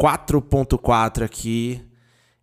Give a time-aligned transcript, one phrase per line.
[0.00, 1.82] 4.4 aqui,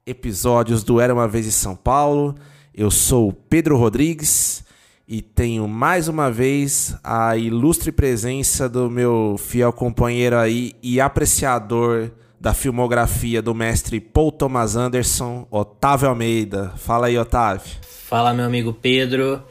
[0.06, 2.36] episódios do Era uma Vez em São Paulo.
[2.74, 4.62] Eu sou Pedro Rodrigues
[5.08, 12.12] e tenho mais uma vez a ilustre presença do meu fiel companheiro aí e apreciador
[12.42, 16.74] da filmografia do mestre Paul Thomas Anderson, Otávio Almeida.
[16.76, 17.72] Fala aí, Otávio.
[17.82, 19.42] Fala, meu amigo Pedro.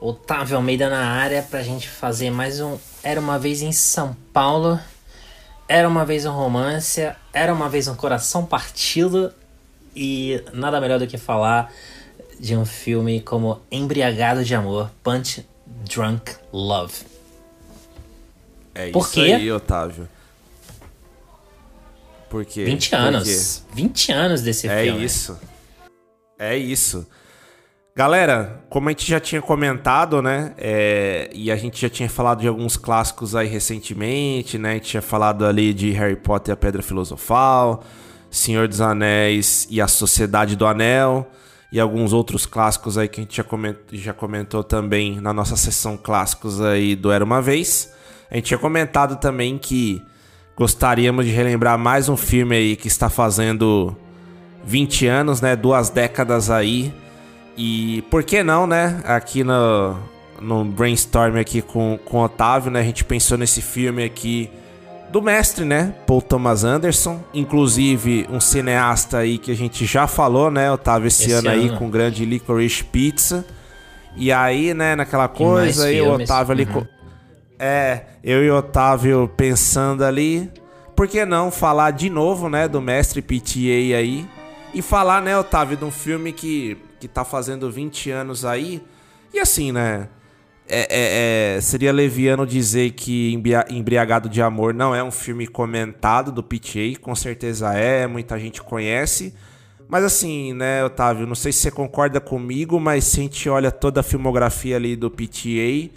[0.00, 4.80] Otávio Almeida na área pra gente fazer mais um Era uma vez em São Paulo.
[5.68, 9.32] Era uma vez um romance, era uma vez um coração partido
[9.94, 11.70] e nada melhor do que falar
[12.40, 16.94] de um filme como Embriagado de Amor, Punch Drunk Love.
[18.74, 19.32] É Por isso quê?
[19.32, 20.08] aí, Otávio.
[22.30, 22.64] Por quê?
[22.64, 23.64] 20 Por anos.
[23.74, 24.72] 20 anos desse quê?
[24.72, 25.04] É filme.
[25.04, 25.38] isso.
[26.38, 27.06] É isso.
[27.98, 30.54] Galera, como a gente já tinha comentado, né?
[30.56, 34.70] é, e a gente já tinha falado de alguns clássicos aí recentemente, né?
[34.70, 37.82] A gente tinha falado ali de Harry Potter e a Pedra Filosofal,
[38.30, 41.28] Senhor dos Anéis e a Sociedade do Anel,
[41.72, 43.44] e alguns outros clássicos aí que a gente já
[43.90, 47.92] já comentou também na nossa sessão clássicos aí do Era Uma Vez.
[48.30, 50.00] A gente tinha comentado também que
[50.56, 53.96] gostaríamos de relembrar mais um filme aí que está fazendo
[54.62, 55.56] 20 anos, né?
[55.56, 56.94] Duas décadas aí.
[57.60, 59.00] E por que não, né?
[59.04, 59.96] Aqui no,
[60.40, 62.78] no brainstorm aqui com, com o Otávio, né?
[62.78, 64.48] A gente pensou nesse filme aqui
[65.10, 65.92] do mestre, né?
[66.06, 67.20] Paul Thomas Anderson.
[67.34, 71.68] Inclusive, um cineasta aí que a gente já falou, né, Otávio, esse, Esse ano aí
[71.68, 71.78] ano.
[71.78, 73.44] com o grande Licorice Pizza.
[74.16, 76.12] E aí, né, naquela coisa, aí o.
[76.12, 76.64] Otávio ali.
[76.64, 76.86] Uhum.
[77.58, 80.48] É, eu e o Otávio pensando ali.
[80.94, 84.24] Por que não falar de novo, né, do mestre PTA aí?
[84.72, 88.82] E falar, né, Otávio, de um filme que, que tá fazendo 20 anos aí.
[89.32, 90.08] E assim, né?
[90.70, 95.46] é- é- é, seria leviano dizer que Embria- Embriagado de Amor não é um filme
[95.46, 96.98] comentado do PTA.
[97.00, 99.32] Com certeza é, muita gente conhece.
[99.88, 103.70] Mas assim, né, Otávio, não sei se você concorda comigo, mas se a gente olha
[103.70, 105.88] toda a filmografia ali do PTA,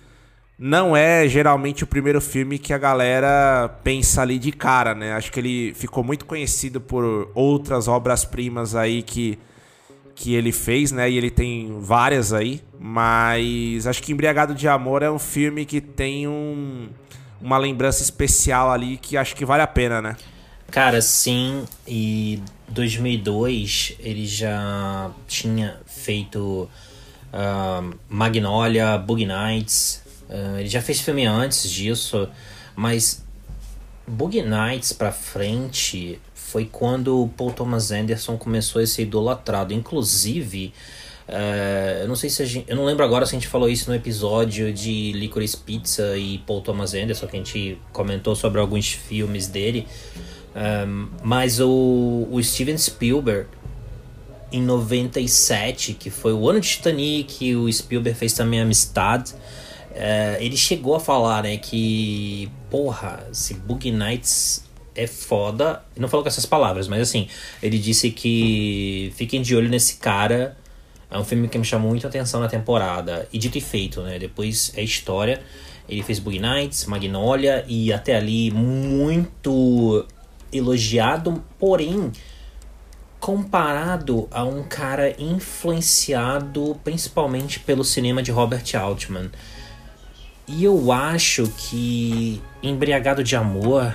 [0.58, 5.12] não é geralmente o primeiro filme que a galera pensa ali de cara, né?
[5.14, 9.38] Acho que ele ficou muito conhecido por outras obras-primas aí que,
[10.16, 11.10] que ele fez, né?
[11.10, 15.82] E ele tem várias aí, mas acho que Embriagado de Amor é um filme que
[15.82, 16.90] tem um,
[17.42, 20.16] uma lembrança especial ali que acho que vale a pena, né?
[20.70, 26.70] Cara, sim, e 2002 ele já tinha feito
[27.34, 30.02] ah, Magnolia, Boogie Nights.
[30.30, 32.30] ah, ele já fez filme antes disso,
[32.76, 33.26] mas
[34.08, 36.20] Boogie Nights pra frente
[36.52, 39.74] foi quando o Paul Thomas Anderson começou a ser idolatrado.
[39.74, 40.74] Inclusive,
[41.28, 42.70] eh, eu não sei se gente.
[42.70, 46.40] Eu não lembro agora se a gente falou isso no episódio de Licorice Pizza e
[46.40, 49.88] Paul Thomas Anderson, que a gente comentou sobre alguns filmes dele.
[50.54, 53.48] Um, mas o, o Steven Spielberg,
[54.52, 59.30] em 97, que foi o ano de Titanic, o Spielberg fez também Amistad.
[59.96, 64.70] eh, ele chegou a falar, né, que, porra, se Boogie Nights
[65.04, 65.84] é foda.
[65.98, 67.28] Não falou com essas palavras, mas assim,
[67.62, 70.58] ele disse que fiquem de olho nesse cara.
[71.10, 73.28] É um filme que me chamou muito a atenção na temporada.
[73.34, 74.18] E dito e feito, né?
[74.18, 75.42] Depois é história.
[75.90, 80.06] Ele fez Boogie Nights, Magnolia e até ali muito
[80.54, 82.12] elogiado, porém
[83.20, 89.30] comparado a um cara influenciado principalmente pelo cinema de Robert Altman.
[90.48, 93.94] E eu acho que Embriagado de Amor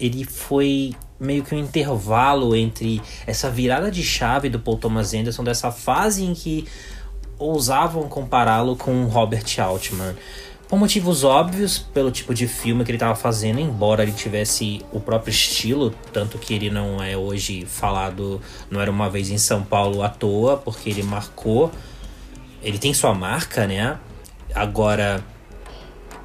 [0.00, 5.44] ele foi meio que um intervalo entre essa virada de chave do Paul Thomas Anderson,
[5.44, 6.66] dessa fase em que
[7.38, 10.16] ousavam compará-lo com Robert Altman.
[10.66, 15.00] Por motivos óbvios, pelo tipo de filme que ele estava fazendo, embora ele tivesse o
[15.00, 19.62] próprio estilo, tanto que ele não é hoje falado, não era uma vez em São
[19.62, 21.70] Paulo à toa, porque ele marcou
[22.62, 23.98] ele tem sua marca, né?
[24.54, 25.24] Agora,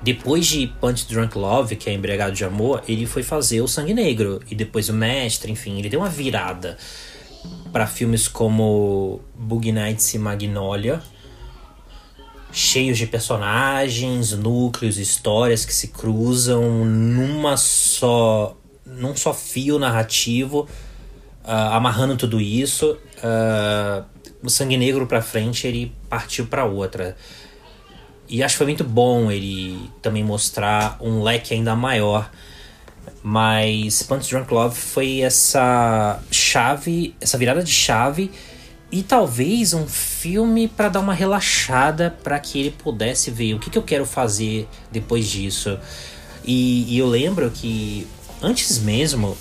[0.01, 3.93] depois de Punch Drunk Love, que é Embriagado de Amor, ele foi fazer o Sangue
[3.93, 6.77] Negro e depois o Mestre, enfim, ele deu uma virada
[7.71, 11.01] para filmes como Boogie Nights e Magnolia,
[12.51, 18.55] cheios de personagens, núcleos, histórias que se cruzam numa só
[18.85, 20.67] num só fio narrativo,
[21.43, 22.97] uh, amarrando tudo isso.
[23.17, 24.05] Uh,
[24.43, 27.17] o Sangue Negro para frente ele partiu para outra.
[28.27, 32.29] E acho que foi muito bom ele também mostrar um leque ainda maior.
[33.21, 38.31] Mas Punch Drunk Love foi essa chave, essa virada de chave
[38.91, 43.69] e talvez um filme para dar uma relaxada para que ele pudesse ver o que,
[43.69, 45.77] que eu quero fazer depois disso.
[46.43, 48.07] E, e, eu lembro que
[48.41, 49.35] antes mesmo,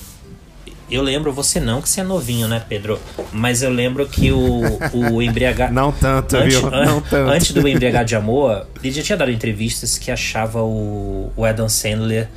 [0.95, 3.01] eu lembro você não que você é novinho, né, Pedro?
[3.33, 4.61] Mas eu lembro que o,
[4.93, 5.73] o embriagado.
[5.73, 6.71] não tanto, antes, viu?
[6.71, 7.31] Não tanto.
[7.31, 11.69] Antes do embriagado de amor, ele já tinha dado entrevistas que achava o, o Adam
[11.69, 12.29] Sandler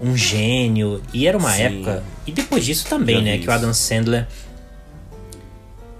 [0.00, 1.00] um gênio.
[1.12, 1.62] E era uma Sim.
[1.62, 2.02] época.
[2.26, 3.38] E depois disso também, né?
[3.38, 4.26] Que o Adam Sandler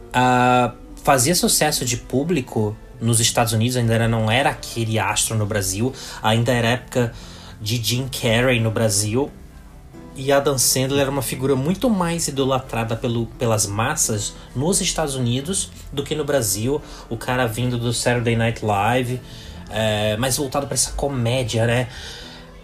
[0.09, 0.73] uh,
[1.03, 5.93] fazia sucesso de público nos Estados Unidos, ainda não era aquele astro no Brasil,
[6.23, 7.13] ainda era época
[7.61, 9.31] de Jim Carrey no Brasil.
[10.15, 15.71] E Adam Sandler era uma figura muito mais idolatrada pelo, pelas massas nos Estados Unidos
[15.93, 16.83] do que no Brasil.
[17.09, 19.21] O cara vindo do Saturday Night Live,
[19.71, 21.89] é, mais voltado para essa comédia, né?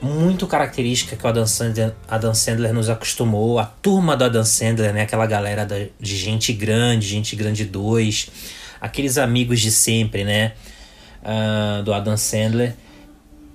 [0.00, 3.58] muito característica que o Adam Sandler, Adam Sandler nos acostumou.
[3.58, 5.02] A turma do Adam Sandler, né?
[5.02, 8.30] Aquela galera da, de gente grande, gente grande 2,
[8.80, 10.52] aqueles amigos de sempre, né?
[11.22, 12.74] Uh, do Adam Sandler.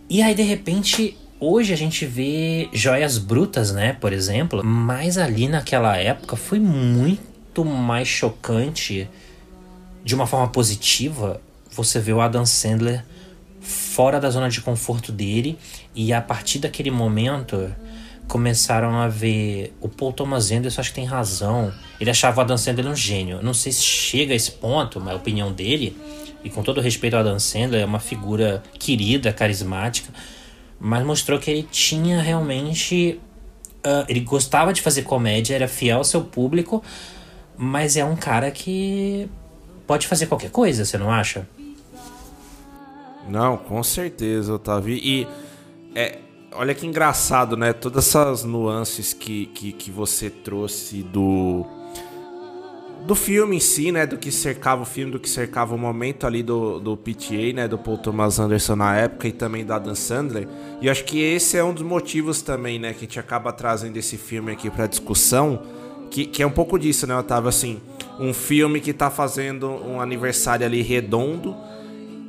[0.09, 3.93] E aí, de repente, hoje a gente vê joias brutas, né?
[3.93, 4.63] Por exemplo.
[4.63, 9.09] Mas ali naquela época foi muito mais chocante,
[10.03, 11.41] de uma forma positiva,
[11.71, 13.03] você vê o Adam Sandler
[13.59, 15.57] fora da zona de conforto dele
[15.95, 17.73] e a partir daquele momento
[18.27, 22.57] começaram a ver o Paul Thomas Anderson acho que tem razão ele achava o Adam
[22.57, 25.95] Sandler um gênio não sei se chega a esse ponto mas a opinião dele
[26.43, 30.11] e com todo respeito ao Adam Sandler é uma figura querida carismática
[30.79, 33.19] mas mostrou que ele tinha realmente
[33.85, 36.83] uh, ele gostava de fazer comédia era fiel ao seu público
[37.57, 39.29] mas é um cara que
[39.85, 41.47] pode fazer qualquer coisa você não acha
[43.27, 44.95] não, com certeza, Otávio.
[44.95, 45.27] E
[45.95, 46.19] é,
[46.53, 47.73] olha que engraçado, né?
[47.73, 51.65] Todas essas nuances que, que, que você trouxe do
[53.05, 56.25] do filme em si, né, do que cercava o filme, do que cercava o momento
[56.25, 59.95] ali do, do PTA, né, do Paul Thomas Anderson na época e também da Dan
[59.95, 60.47] Sandler.
[60.81, 63.97] E acho que esse é um dos motivos também, né, que a gente acaba trazendo
[63.97, 65.63] esse filme aqui para discussão,
[66.09, 67.81] que, que é um pouco disso, né, Otávio, assim,
[68.19, 71.55] um filme que tá fazendo um aniversário ali redondo,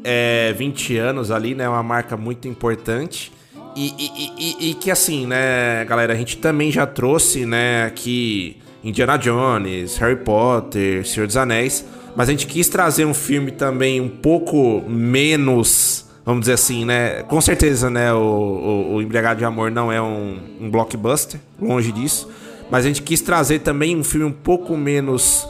[0.02, 1.68] é, 20 anos ali, né?
[1.68, 3.32] Uma marca muito importante.
[3.76, 8.58] E, e, e, e, que assim, né, galera, a gente também já trouxe, né, aqui
[8.84, 11.84] Indiana Jones, Harry Potter, Senhor dos Anéis,
[12.14, 17.22] mas a gente quis trazer um filme também um pouco menos, vamos dizer assim, né,
[17.22, 21.90] com certeza, né, o, o, o Embriagado de Amor não é um, um blockbuster, longe
[21.90, 22.28] disso,
[22.70, 25.48] mas a gente quis trazer também um filme um pouco menos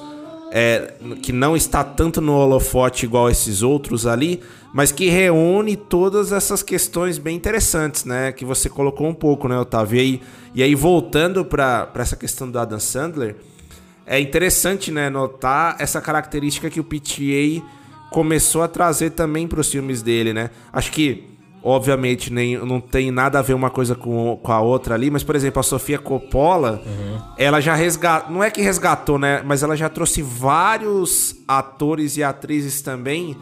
[0.56, 4.41] é, que não está tanto no holofote igual esses outros ali,
[4.73, 8.31] mas que reúne todas essas questões bem interessantes, né?
[8.31, 9.96] Que você colocou um pouco, né, Otávio?
[9.96, 10.20] E aí,
[10.55, 13.34] e aí voltando para essa questão do Adam Sandler,
[14.06, 17.67] é interessante, né, notar essa característica que o PTA
[18.13, 20.51] começou a trazer também para os filmes dele, né?
[20.73, 21.33] Acho que
[21.65, 25.23] obviamente nem, não tem nada a ver uma coisa com, com a outra ali, mas
[25.23, 27.19] por exemplo, a Sofia Coppola, uhum.
[27.39, 32.23] ela já resgatou, não é que resgatou, né, mas ela já trouxe vários atores e
[32.23, 33.35] atrizes também,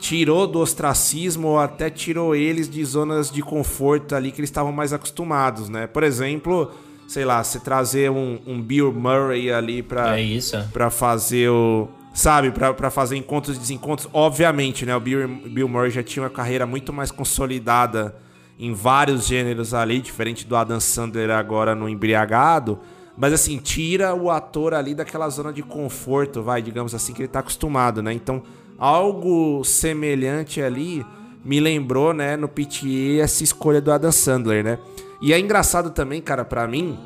[0.00, 4.72] tirou do ostracismo ou até tirou eles de zonas de conforto ali que eles estavam
[4.72, 5.86] mais acostumados, né?
[5.86, 6.72] Por exemplo,
[7.06, 10.56] sei lá, você trazer um, um Bill Murray ali para é isso.
[10.72, 14.08] para fazer o sabe, para fazer encontros e desencontros.
[14.12, 18.14] Obviamente, né, o Bill, Bill Murray já tinha uma carreira muito mais consolidada
[18.58, 22.78] em vários gêneros ali, diferente do Adam Sandler agora no Embriagado.
[23.16, 27.28] Mas assim, tira o ator ali daquela zona de conforto, vai, digamos assim, que ele
[27.28, 28.12] tá acostumado, né?
[28.12, 28.42] Então,
[28.78, 31.04] algo semelhante ali
[31.44, 34.78] me lembrou, né, no PTA essa escolha do Adam Sandler, né?
[35.22, 36.98] E é engraçado também, cara, para mim,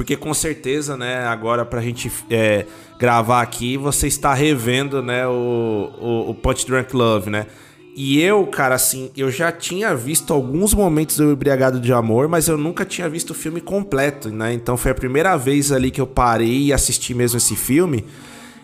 [0.00, 2.64] porque com certeza, né, agora pra gente é,
[2.98, 7.44] gravar aqui, você está revendo, né, o, o, o Punch Drunk Love, né?
[7.94, 12.48] E eu, cara, assim, eu já tinha visto alguns momentos do Embriagado de Amor, mas
[12.48, 14.54] eu nunca tinha visto o filme completo, né?
[14.54, 18.06] Então foi a primeira vez ali que eu parei e assisti mesmo esse filme.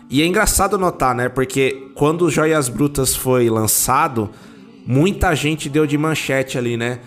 [0.09, 1.29] E é engraçado notar, né?
[1.29, 4.31] Porque quando Joias Brutas foi lançado,
[4.87, 6.97] muita gente deu de manchete ali, né?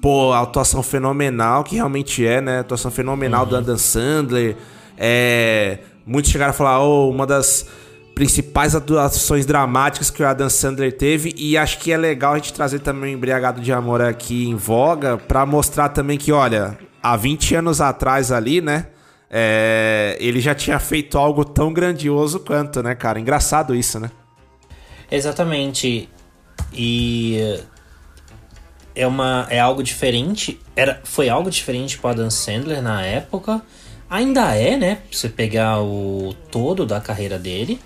[0.00, 2.58] Pô, a atuação fenomenal, que realmente é, né?
[2.58, 4.56] A atuação fenomenal do Adam Sandler.
[4.96, 7.66] É, muitos chegaram a falar, oh, uma das
[8.14, 12.52] principais atuações dramáticas que o Adam Sandler teve e acho que é legal a gente
[12.52, 17.16] trazer também o Embriagado de Amor aqui em voga para mostrar também que, olha, há
[17.16, 18.88] 20 anos atrás ali, né,
[19.30, 23.20] é, ele já tinha feito algo tão grandioso quanto, né, cara?
[23.20, 24.10] Engraçado isso, né?
[25.10, 26.08] Exatamente.
[26.72, 27.60] E
[28.98, 30.60] é uma é algo diferente.
[30.74, 33.62] Era foi algo diferente para Adam Sandler na época.
[34.10, 34.98] Ainda é, né?
[35.10, 37.80] Você pegar o todo da carreira dele.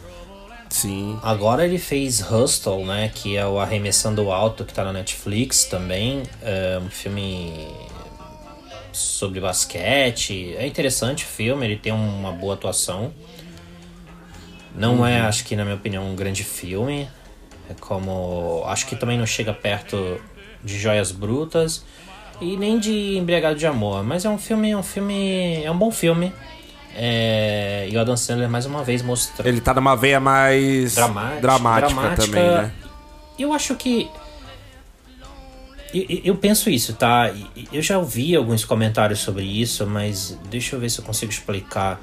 [0.71, 1.19] Sim.
[1.23, 3.11] Agora ele fez Hustle, né?
[3.14, 6.23] Que é o Arremessando Alto, que tá na Netflix também.
[6.40, 7.69] É um filme
[8.90, 10.54] sobre basquete.
[10.57, 13.12] É interessante o filme, ele tem uma boa atuação.
[14.75, 15.07] Não uhum.
[15.07, 17.07] é, acho que na minha opinião, um grande filme.
[17.69, 18.62] É como.
[18.66, 20.19] Acho que também não chega perto
[20.62, 21.85] de Joias Brutas
[22.40, 24.02] e nem de Embriagado de Amor.
[24.02, 25.62] Mas é um filme, é um filme.
[25.62, 26.33] É um bom filme.
[26.95, 29.47] É, e o Adam Sandler mais uma vez mostrou.
[29.47, 32.73] Ele tá numa veia mais dramática, dramática, dramática também, né?
[33.38, 34.11] Eu acho que.
[35.95, 37.33] Eu, eu penso isso, tá?
[37.73, 42.00] Eu já ouvi alguns comentários sobre isso, mas deixa eu ver se eu consigo explicar.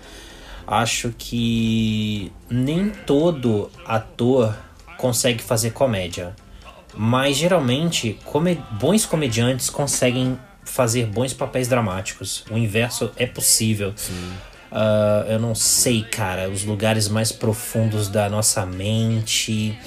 [0.66, 4.56] Acho que nem todo ator
[4.98, 6.36] consegue fazer comédia.
[7.02, 12.44] Mas geralmente, come bons comediantes conseguem fazer bons papéis dramáticos.
[12.52, 13.94] O inverso é possível.
[14.70, 19.80] Uh, eu não sei, cara, os lugares mais profundos da nossa mente.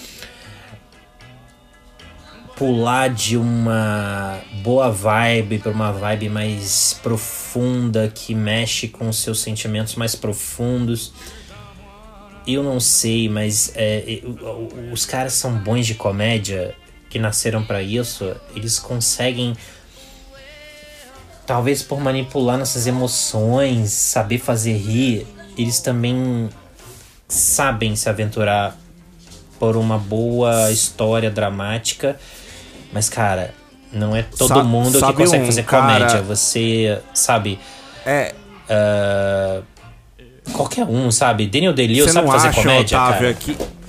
[2.56, 9.96] Pular de uma boa vibe para uma vibe mais profunda que mexe com seus sentimentos
[9.96, 11.12] mais profundos.
[12.46, 14.22] Eu não sei, mas é,
[14.90, 16.74] os caras são bons de comédia
[17.12, 18.34] que nasceram para isso.
[18.56, 19.54] Eles conseguem
[21.46, 25.26] talvez por manipular nossas emoções, saber fazer rir,
[25.58, 26.48] eles também
[27.28, 28.78] sabem se aventurar
[29.58, 32.18] por uma boa história dramática.
[32.90, 33.52] Mas, cara,
[33.92, 35.98] não é todo Sa mundo que consegue um fazer cara...
[35.98, 36.22] comédia.
[36.22, 37.60] Você, sabe.
[38.06, 38.34] É.
[38.70, 39.62] Uh,
[40.52, 41.46] qualquer um, sabe?
[41.46, 43.34] Daniel Day-Lewis sabe fazer comédia, Otávio, cara.
[43.34, 43.81] Que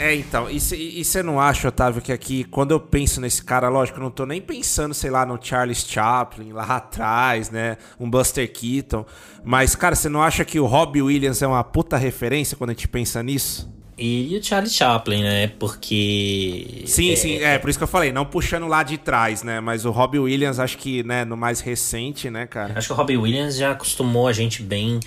[0.00, 3.98] é, então, e você não acha, Otávio, que aqui, quando eu penso nesse cara, lógico,
[3.98, 7.76] eu não tô nem pensando, sei lá, no Charles Chaplin, lá atrás, né?
[7.98, 9.04] Um Buster Keaton.
[9.44, 12.72] Mas, cara, você não acha que o Robbie Williams é uma puta referência quando a
[12.72, 13.70] gente pensa nisso?
[13.98, 15.48] E o Charlie Chaplin, né?
[15.48, 16.84] Porque.
[16.86, 19.60] Sim, é, sim, é por isso que eu falei, não puxando lá de trás, né?
[19.60, 22.72] Mas o Robbie Williams, acho que, né, no mais recente, né, cara?
[22.74, 24.98] Acho que o Robbie Williams já acostumou a gente bem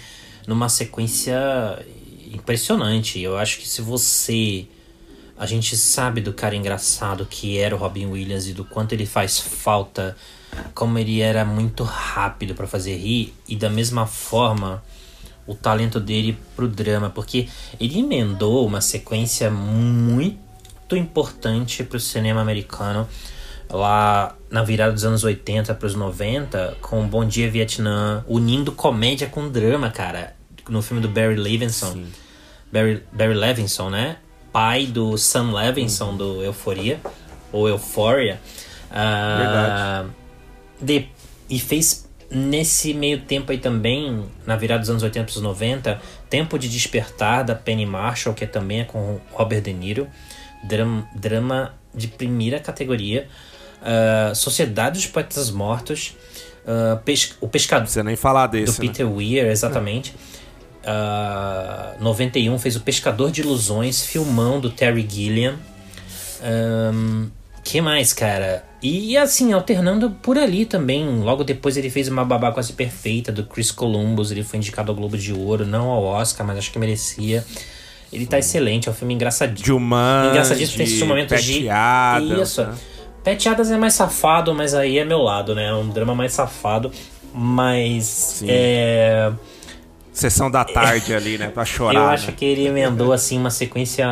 [0.45, 1.35] numa sequência
[2.31, 3.19] impressionante.
[3.19, 4.67] Eu acho que se você
[5.43, 9.05] a gente sabe do cara engraçado que era o Robin Williams e do quanto ele
[9.05, 10.15] faz falta,
[10.73, 14.81] como ele era muito rápido para fazer rir e da mesma forma
[15.45, 23.05] o talento dele pro drama, porque ele emendou uma sequência muito importante pro cinema americano
[23.69, 29.27] lá na virada dos anos 80 para os 90 com Bom Dia Vietnã, unindo comédia
[29.27, 30.37] com drama, cara,
[30.69, 32.05] no filme do Barry Levinson.
[32.71, 34.15] Barry, Barry Levinson, né?
[34.53, 37.01] Pai do Sam Levinson do Euforia,
[37.51, 38.39] ou Euphoria.
[38.89, 40.09] Uh, Verdade.
[40.79, 41.07] De,
[41.49, 46.01] e fez nesse meio tempo aí também, na virada dos anos 80 para os 90,
[46.29, 50.07] Tempo de Despertar da Penny Marshall, que também é com Robert De Niro.
[50.63, 53.27] Drama, drama de primeira categoria.
[53.81, 56.15] Uh, Sociedade dos Poetas Mortos.
[56.63, 57.87] Uh, pes o Pescador.
[57.87, 58.79] Você nem falar desse.
[58.79, 59.11] Do Peter né?
[59.11, 60.15] Weir, exatamente.
[60.15, 60.42] É
[60.83, 65.55] uh, ah, 91 fez O Pescador de Ilusões, filmão do Terry Gilliam.
[66.43, 67.29] Um,
[67.63, 68.63] que mais, cara?
[68.81, 71.19] E assim, alternando por ali também.
[71.19, 74.31] Logo depois ele fez uma babá quase perfeita do Chris Columbus.
[74.31, 77.45] Ele foi indicado ao Globo de Ouro, não ao Oscar, mas acho que merecia.
[78.11, 79.65] Ele tá excelente, é um filme engraçadinho.
[79.65, 81.67] Jumanji, engraçadíssimo, tem esses momentos de.
[82.41, 82.63] Isso.
[82.63, 82.75] Né?
[83.23, 85.69] Peteadas é mais safado, mas aí é meu lado, né?
[85.69, 86.91] É um drama mais safado.
[87.33, 88.03] Mas.
[88.03, 88.47] Sim.
[88.49, 89.31] É
[90.13, 91.49] Sessão da tarde ali, né?
[91.49, 91.99] Pra chorar.
[91.99, 92.33] Eu acho né?
[92.37, 94.05] que ele emendou, assim, uma sequência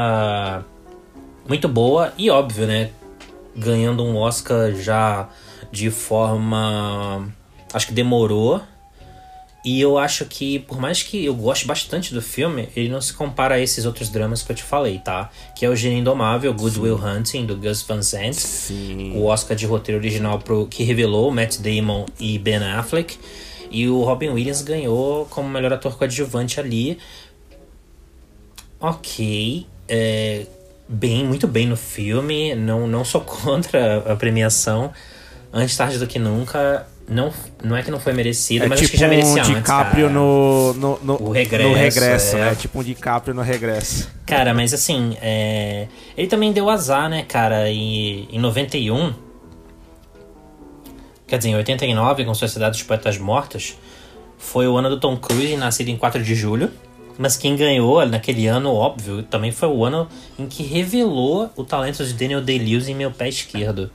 [1.48, 2.90] muito boa e óbvio, né?
[3.56, 5.30] Ganhando um Oscar já
[5.72, 7.32] de forma.
[7.74, 8.62] Acho que demorou.
[9.64, 13.14] E eu acho que, por mais que eu goste bastante do filme, ele não se
[13.14, 15.30] compara a esses outros dramas que eu te falei, tá?
[15.56, 18.34] Que é o Gênio Indomável, Good Will Hunting, do Gus Van Sant.
[18.34, 19.14] Sim.
[19.16, 23.20] O Oscar de roteiro original pro, que revelou Matt Damon e Ben Affleck.
[23.72, 26.98] E o Robin Williams ganhou como melhor ator coadjuvante ali
[28.82, 29.68] ok.
[29.88, 30.46] É,
[30.90, 32.56] bem, muito bem no filme.
[32.56, 34.92] Não, não sou contra a premiação.
[35.54, 36.88] Antes tarde do que nunca.
[37.08, 39.40] Não, não é que não foi merecido, É mas tipo acho que já merecia um
[39.40, 40.14] antes, DiCaprio cara.
[40.14, 42.40] no, no, no, O regresso, no regresso, é.
[42.40, 42.56] né?
[42.56, 44.10] Tipo um DiCaprio no regresso.
[44.26, 45.88] Cara, mas assim, é...
[46.16, 47.70] ele também deu azar, né, cara?
[47.70, 49.14] E em 91,
[51.32, 53.78] quer dizer, em 89, com Sociedade dos Poetas Mortos,
[54.38, 56.70] foi o ano do Tom Cruise, nascido em 4 de julho.
[57.18, 62.04] Mas quem ganhou naquele ano, óbvio, também foi o ano em que revelou o talento
[62.04, 63.90] de Daniel Day-Lewis em Meu Pé Esquerdo.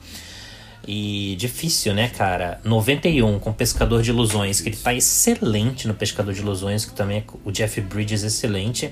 [0.87, 2.59] E difícil, né, cara?
[2.63, 7.19] 91 com Pescador de Ilusões, que ele tá excelente no Pescador de Ilusões, que também
[7.19, 8.91] é o Jeff Bridges excelente.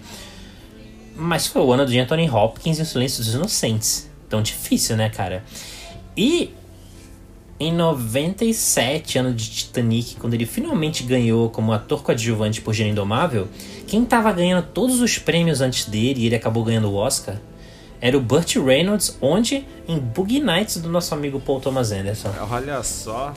[1.16, 4.08] Mas foi o ano de Anthony Hopkins e o Silêncio dos Inocentes.
[4.28, 5.44] Então difícil, né, cara?
[6.16, 6.54] E
[7.60, 13.48] em 97, ano de Titanic, quando ele finalmente ganhou como ator coadjuvante por Gênio Indomável,
[13.88, 17.38] quem tava ganhando todos os prêmios antes dele e ele acabou ganhando o Oscar
[18.02, 19.66] era o Burt Reynolds, onde?
[19.88, 22.30] Em Boogie Nights do nosso amigo Paul Thomas Anderson.
[22.52, 23.34] Olha só.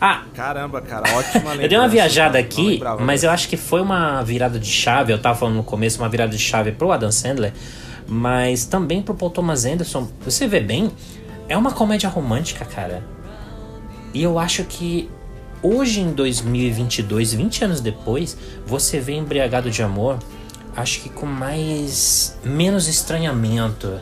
[0.00, 3.56] Ah, Caramba, cara, ótima eu dei uma lembrança, viajada não- aqui, mas eu acho que
[3.56, 5.12] foi uma virada de chave.
[5.12, 7.52] Eu tava falando no começo, uma virada de chave pro Adam Sandler,
[8.06, 10.08] mas também pro Paul Thomas Anderson.
[10.24, 10.92] Você vê bem,
[11.48, 13.02] é uma comédia romântica, cara.
[14.12, 15.10] E eu acho que
[15.62, 18.36] hoje em 2022, 20 anos depois,
[18.66, 20.18] você vê Embriagado de Amor,
[20.76, 23.98] acho que com mais menos estranhamento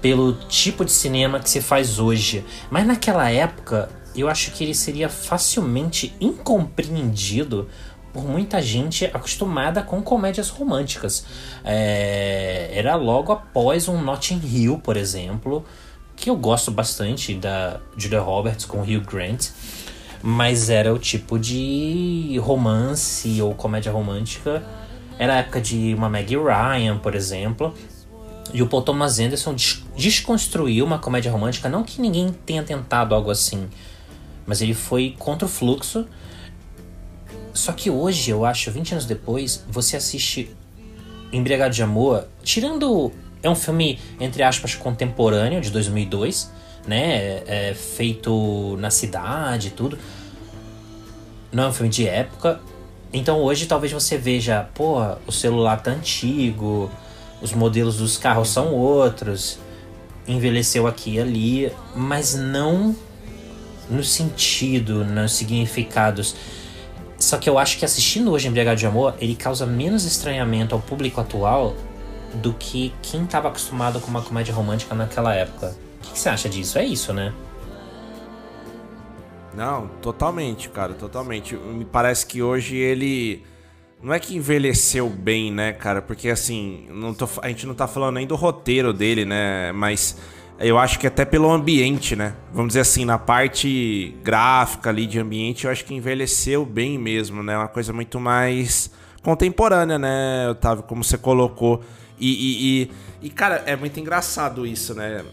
[0.00, 2.44] pelo tipo de cinema que se faz hoje.
[2.70, 7.68] Mas naquela época, eu acho que ele seria facilmente incompreendido
[8.12, 11.24] por muita gente acostumada com comédias românticas.
[11.64, 15.64] É, era logo após um Notting Hill, por exemplo,
[16.22, 19.48] que eu gosto bastante da Julia Roberts com Hugh Grant.
[20.22, 24.62] Mas era o tipo de romance ou comédia romântica.
[25.18, 27.74] Era a época de uma Maggie Ryan, por exemplo.
[28.54, 33.16] E o Paul Thomas Anderson des- desconstruiu uma comédia romântica, não que ninguém tenha tentado
[33.16, 33.68] algo assim,
[34.46, 36.06] mas ele foi contra o fluxo.
[37.52, 40.54] Só que hoje, eu acho, 20 anos depois, você assiste
[41.32, 43.10] Embriagado de Amor, tirando.
[43.42, 46.50] É um filme, entre aspas, contemporâneo, de 2002,
[46.86, 47.42] né?
[47.46, 49.98] É feito na cidade e tudo.
[51.50, 52.60] Não é um filme de época.
[53.12, 56.90] Então hoje talvez você veja, pô, o celular tá antigo,
[57.42, 59.58] os modelos dos carros são outros,
[60.26, 62.96] envelheceu aqui e ali, mas não
[63.90, 66.34] no sentido, nos significados.
[67.18, 70.80] Só que eu acho que assistindo hoje Embriagado de Amor, ele causa menos estranhamento ao
[70.80, 71.76] público atual
[72.34, 75.76] do que quem estava acostumado com uma comédia romântica naquela época.
[75.98, 76.78] O que, você acha disso?
[76.78, 77.32] É isso, né?
[79.54, 81.54] Não, totalmente, cara, totalmente.
[81.54, 83.44] Me parece que hoje ele.
[84.02, 86.02] Não é que envelheceu bem, né, cara?
[86.02, 89.70] Porque assim, tô, a gente não tá falando nem do roteiro dele, né?
[89.72, 90.16] Mas
[90.58, 92.34] eu acho que até pelo ambiente, né?
[92.52, 97.42] Vamos dizer assim, na parte gráfica ali de ambiente, eu acho que envelheceu bem mesmo,
[97.42, 97.56] né?
[97.56, 98.90] Uma coisa muito mais
[99.22, 100.84] contemporânea, né, Otávio?
[100.84, 101.82] Como você colocou.
[102.22, 105.24] E, e, e, e, cara, é muito engraçado isso, né?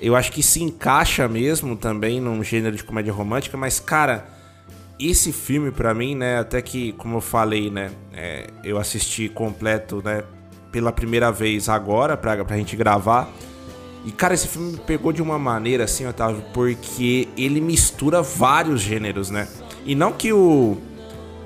[0.00, 4.26] Eu acho que se encaixa mesmo também num gênero de comédia romântica, mas, cara,
[4.98, 10.02] esse filme pra mim, né, até que, como eu falei, né, é, eu assisti completo,
[10.04, 10.24] né,
[10.72, 13.30] pela primeira vez agora, pra, pra gente gravar.
[14.04, 18.80] E, cara, esse filme me pegou de uma maneira, assim, Otávio, porque ele mistura vários
[18.80, 19.46] gêneros, né?
[19.86, 20.76] E não que o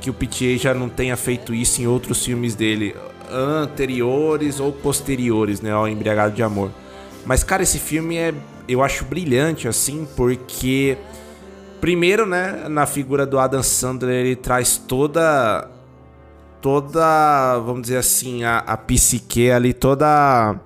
[0.00, 2.94] que o PTA já não tenha feito isso em outros filmes dele,
[3.30, 6.70] anteriores ou posteriores, né, ao Embriagado de Amor.
[7.24, 8.32] Mas, cara, esse filme é,
[8.68, 10.96] eu acho brilhante, assim, porque,
[11.80, 15.68] primeiro, né, na figura do Adam Sandler, ele traz toda,
[16.60, 20.60] toda, vamos dizer assim, a, a psique ali, toda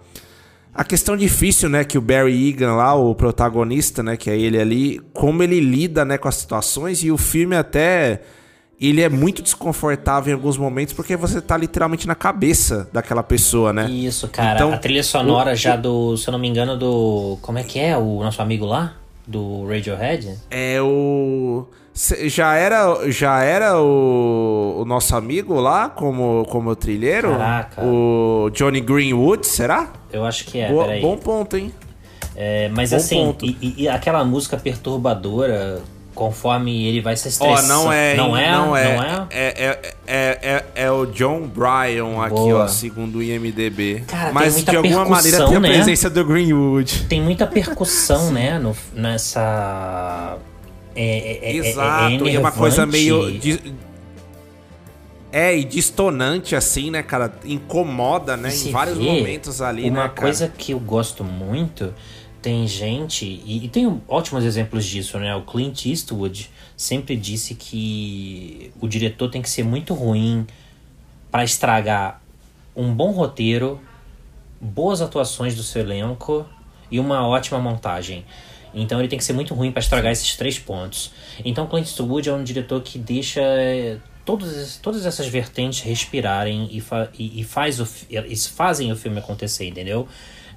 [0.73, 4.59] a questão difícil, né, que o Barry Egan lá, o protagonista, né, que é ele
[4.59, 8.23] ali, como ele lida, né, com as situações e o filme até
[8.81, 13.73] ele é muito desconfortável em alguns momentos porque você tá literalmente na cabeça daquela pessoa,
[13.73, 13.91] né?
[13.91, 14.55] Isso, cara.
[14.55, 17.39] Então, a trilha sonora o- já do, se eu não me engano, do.
[17.43, 17.97] Como é que é?
[17.97, 18.95] O nosso amigo lá?
[19.27, 20.35] Do Radiohead?
[20.51, 21.67] É o
[22.27, 27.83] já era já era o, o nosso amigo lá como como trilheiro, Caraca.
[27.85, 29.93] o Johnny Greenwood, será?
[30.13, 31.73] Eu acho que é, Boa- bom ponto, hein?
[32.35, 35.81] É, mas bom assim, e- e aquela música perturbadora,
[36.15, 37.69] conforme ele vai se estressando.
[37.69, 38.51] não é, Não é?
[38.53, 39.27] não é, Não é?
[39.31, 42.65] é, é, é, é, é o John Bryan aqui, Boa.
[42.65, 44.03] ó, segundo o IMDb.
[44.07, 45.69] Cara, Mas de alguma maneira tem a né?
[45.69, 47.07] presença do Greenwood.
[47.09, 48.59] Tem muita percussão, né?
[48.59, 50.37] No, nessa.
[50.97, 53.31] É, Exato, é uma coisa meio.
[53.39, 53.73] de-
[55.33, 57.33] É, e distonante assim, né, cara?
[57.45, 58.53] Incomoda, né?
[58.53, 60.11] Em vários momentos ali, Uma né, cara?
[60.23, 61.95] coisa que eu gosto muito,
[62.43, 65.35] tem gente, e, e tem ótimos exemplos disso, né?
[65.35, 70.47] O Clint Eastwood sempre disse que o diretor tem que ser muito ruim
[71.31, 72.21] para estragar
[72.75, 73.81] um bom roteiro,
[74.61, 76.47] boas atuações do seu elenco
[76.91, 78.25] e uma ótima montagem.
[78.75, 81.13] Então ele tem que ser muito ruim para estragar esses três pontos.
[81.45, 86.69] Então Clint Eastwood é um diretor que deixa eh, todas, es- todas essas vertentes respirarem
[86.71, 90.07] e, fa e, e faz o, eles fazem o filme acontecer, entendeu?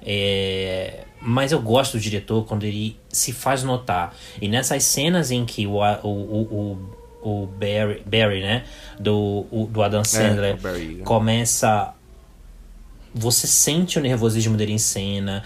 [0.04, 4.14] É, mas eu gosto do diretor quando ele se faz notar.
[4.40, 6.78] E nessas cenas em que o, o, o,
[7.22, 8.64] o, o Barry, Barry, né?
[9.00, 11.04] Do, o- do Adam Sandler o Barry, né?
[11.04, 11.94] começa
[13.14, 15.44] você sente o nervosismo dele em cena,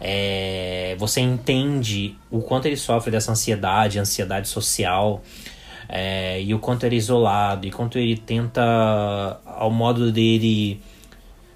[0.00, 5.22] é, você entende o quanto ele sofre dessa ansiedade, ansiedade social,
[5.86, 8.62] é, e o quanto ele é isolado, e quanto ele tenta,
[9.44, 10.80] ao modo dele,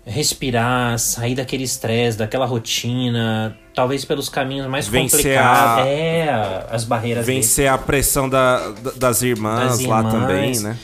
[0.07, 5.85] respirar, sair daquele estresse, daquela rotina, talvez pelos caminhos mais Vencer complicados.
[5.85, 7.41] a- É, as barreiras dele.
[7.41, 10.13] Vencer a pressão da, da- das, irmãs Das lá irmãs.
[10.13, 10.79] também, né?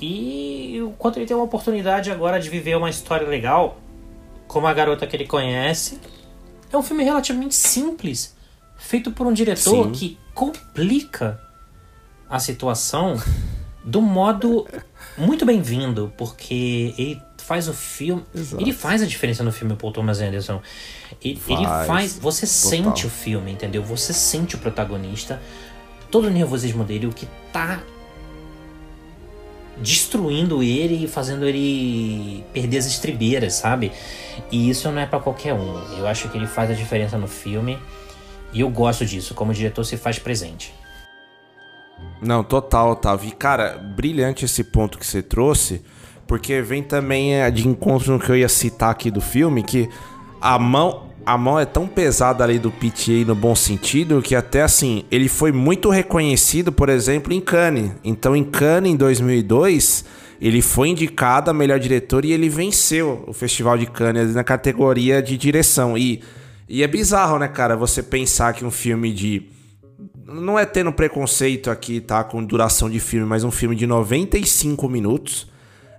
[0.00, 3.78] E o quanto ele tem uma oportunidade agora de viver uma história legal,
[4.48, 6.00] como a garota que ele conhece.
[6.72, 8.34] É um filme relativamente simples,
[8.78, 9.92] feito por um diretor Sim.
[9.92, 11.38] que complica
[12.28, 13.20] a situação
[13.84, 14.66] do modo
[15.18, 18.22] muito bem-vindo, porque ele faz o filme.
[18.32, 18.62] Exato.
[18.62, 20.62] Ele faz a diferença no filme Paul Thomas Anderson.
[21.20, 22.18] Ele, ele Faz, faz.
[22.18, 23.82] Você sente o filme, entendeu?
[23.82, 25.42] Você sente o protagonista,
[26.12, 27.80] todo o nervosismo dele, o que tá
[29.78, 33.90] destruindo ele e fazendo ele perder as estribeiras, sabe?
[34.52, 35.76] E isso não é pra qualquer um.
[35.98, 37.76] Eu acho que ele faz a diferença no filme
[38.52, 40.72] e eu gosto disso, como o diretor se faz presente.
[42.22, 43.28] Não, total, Otávio.
[43.28, 45.82] E, cara, brilhante esse ponto que você trouxe,
[46.30, 49.88] porque vem também é, de encontro no que eu ia citar aqui do filme, que
[50.40, 54.62] a mão, a mão é tão pesada ali do PTA no bom sentido, que até
[54.62, 57.90] assim, ele foi muito reconhecido, por exemplo, em Cannes.
[58.04, 60.04] Então, em Cannes, em 2002,
[60.40, 65.20] ele foi indicado a melhor diretor e ele venceu o Festival de Cannes na categoria
[65.20, 65.98] de direção.
[65.98, 66.22] E,
[66.68, 69.48] e é bizarro, né, cara, você pensar que um filme de
[70.28, 72.22] não é tendo preconceito aqui, tá?
[72.22, 75.50] Com duração de filme, mas um filme de 95 minutos.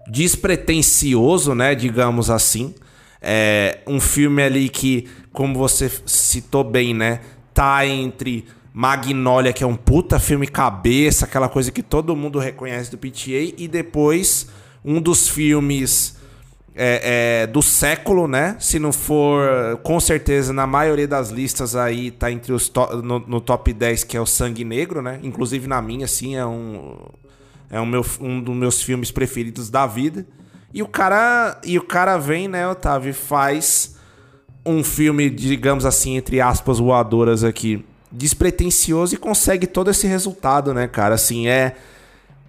[0.08, 1.76] Despretensioso, né?
[1.76, 2.74] Digamos assim.
[3.22, 7.22] É um filme ali que, como você citou bem, né?
[7.54, 12.90] Tá entre Magnolia, que é um puta filme cabeça, aquela coisa que todo mundo reconhece
[12.90, 14.48] do PTA, e depois
[14.84, 16.18] um dos filmes
[16.76, 18.56] é, é, do século, né?
[18.60, 23.20] Se não for, com certeza, na maioria das listas aí, tá entre os to no,
[23.20, 25.20] no top 10, que é o Sangue Negro, né?
[25.22, 26.98] Inclusive na minha, assim, é um.
[27.72, 30.26] É um, meu, um dos meus filmes preferidos da vida.
[30.74, 31.60] E o cara.
[31.64, 33.96] E o cara vem, né, Otávio, faz
[34.66, 40.88] um filme, digamos assim, entre aspas, voadoras aqui, despretensioso e consegue todo esse resultado, né,
[40.88, 41.16] cara?
[41.16, 41.76] Assim, é.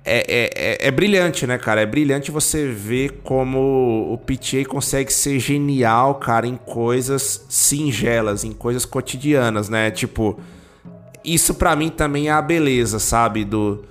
[0.04, 1.80] É, é, é, é brilhante, né, cara?
[1.80, 8.50] É brilhante você ver como o PTA consegue ser genial, cara, em coisas singelas, em
[8.50, 9.92] coisas cotidianas, né?
[9.92, 10.40] Tipo,
[11.24, 13.44] isso pra mim também é a beleza, sabe?
[13.44, 13.84] Do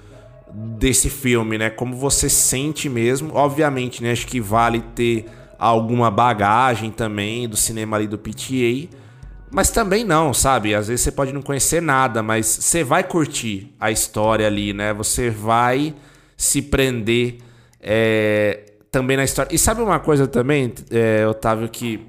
[0.54, 1.70] desse filme, né?
[1.70, 3.32] Como você sente mesmo.
[3.34, 4.12] Obviamente, né?
[4.12, 5.26] Acho que vale ter
[5.58, 8.90] alguma bagagem também do cinema ali do PTA.
[9.54, 10.74] Mas também não, sabe?
[10.74, 14.94] Às vezes você pode não conhecer nada, mas você vai curtir a história ali, né?
[14.94, 15.94] Você vai
[16.38, 17.38] se prender
[17.82, 19.54] é, também na história.
[19.54, 22.00] E sabe uma coisa também, é, Otávio, que,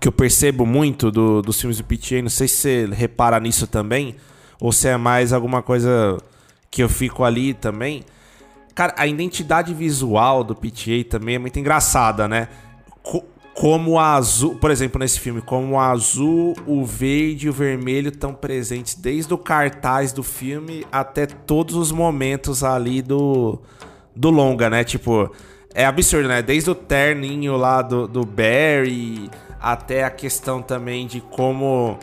[0.00, 2.22] que eu percebo muito do, dos filmes do PTA?
[2.22, 4.16] Não sei se você repara nisso também,
[4.60, 6.16] ou se é mais alguma coisa
[6.72, 8.02] que eu fico ali também.
[8.74, 12.48] Cara, a identidade visual do PTA também é muito engraçada, né?
[13.02, 13.22] Co-
[13.54, 18.08] como a azul, por exemplo, nesse filme, como o azul, o verde e o vermelho
[18.08, 23.60] estão presentes desde o cartaz do filme até todos os momentos ali do,
[24.16, 24.82] do longa, né?
[24.82, 25.30] Tipo,
[25.74, 26.40] é absurdo, né?
[26.40, 29.28] Desde o terninho lá do, do Barry
[29.60, 31.98] até a questão também de como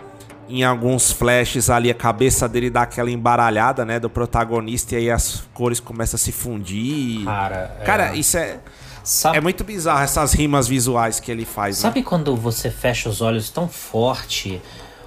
[0.49, 3.99] em alguns flashes ali a cabeça dele dá aquela embaralhada, né?
[3.99, 7.23] Do protagonista e aí as cores começam a se fundir.
[7.25, 8.59] Cara, é- Cara, isso é.
[9.03, 11.81] Sabe, É muito bizarro essas rimas visuais que ele faz, né?
[11.83, 14.61] sabe quando você fecha os olhos tão forte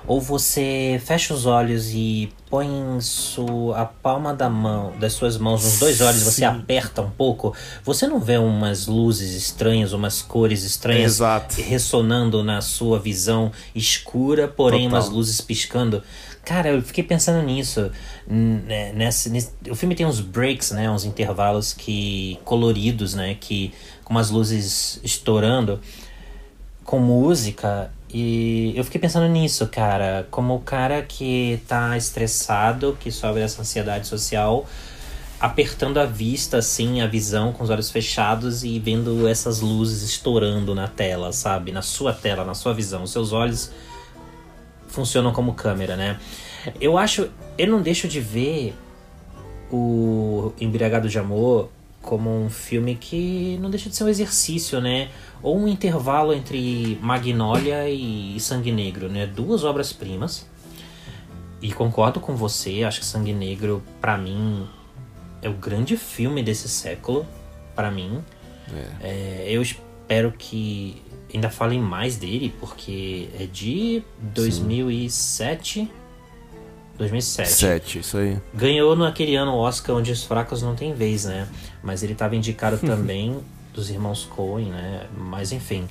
[0.07, 2.69] ou você fecha os olhos e põe
[3.01, 7.55] sua, a palma da mão, das suas mãos nos dois olhos, você aperta um pouco,
[7.85, 11.61] você não vê umas luzes estranhas, umas cores estranhas Exato.
[11.63, 14.99] ressonando na sua visão escura, porém Total.
[15.01, 16.03] umas luzes piscando.
[16.45, 17.91] Cara, eu fiquei pensando nisso.
[18.27, 20.91] Né, Nesse, nesse- o filme tem uns breaks, né?
[20.91, 23.37] Uns intervalos que coloridos, né?
[23.41, 23.73] Que
[24.05, 25.81] com umas luzes estourando
[26.85, 33.11] com música e eu fiquei pensando nisso, cara, como o cara que tá estressado, que
[33.11, 34.67] sofre dessa ansiedade social,
[35.41, 40.75] apertando a vista, assim, a visão com os olhos fechados e vendo essas luzes estourando
[40.75, 41.73] na tela, sabe?
[41.73, 43.03] Na sua tela, na sua visão.
[43.03, 43.73] Os seus olhos
[44.89, 46.21] funcionam como câmera, né?
[46.81, 47.31] Eu acho.
[47.57, 48.75] Eu não deixo de ver
[49.71, 51.71] o Embriagado de Amor
[52.03, 55.09] como um filme que não deixa de ser um exercício, né?
[55.43, 59.27] Ou um intervalo entre Magnolia e Sangue Negro, né?
[59.27, 60.47] Duas obras-primas.
[61.61, 64.69] E concordo com você, acho que Sangue Negro, pra mim,
[65.41, 67.27] é o grande filme desse século,
[67.75, 68.23] pra mim.
[69.01, 71.03] É, eu espero que
[71.33, 75.91] ainda falem mais dele, porque é de 2007.
[76.99, 77.51] 2007.
[77.51, 78.39] Sete, isso aí.
[78.55, 81.49] Ganhou naquele ano o Oscar onde os fracos não têm vez, né?
[81.83, 83.41] Mas ele estava indicado também
[83.73, 85.07] dos irmãos Coen, né?
[85.17, 85.89] Mas enfim.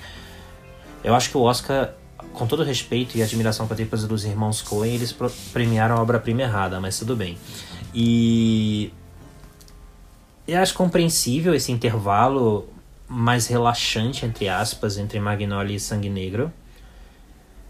[1.04, 1.94] Eu acho que o Oscar,
[2.34, 5.16] com todo respeito e admiração para a dos irmãos Coen, eles
[5.52, 7.38] premiaram a obra-prima errada, mas tudo bem.
[7.94, 8.94] E.
[10.48, 12.68] Eu acho compreensível esse intervalo
[13.08, 16.52] mais relaxante, entre aspas, entre Magnolia e Sangue Negro.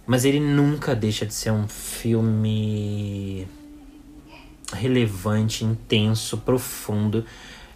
[0.06, 3.48] Mas ele nunca deixa de ser um filme
[4.74, 7.26] relevante, intenso, profundo.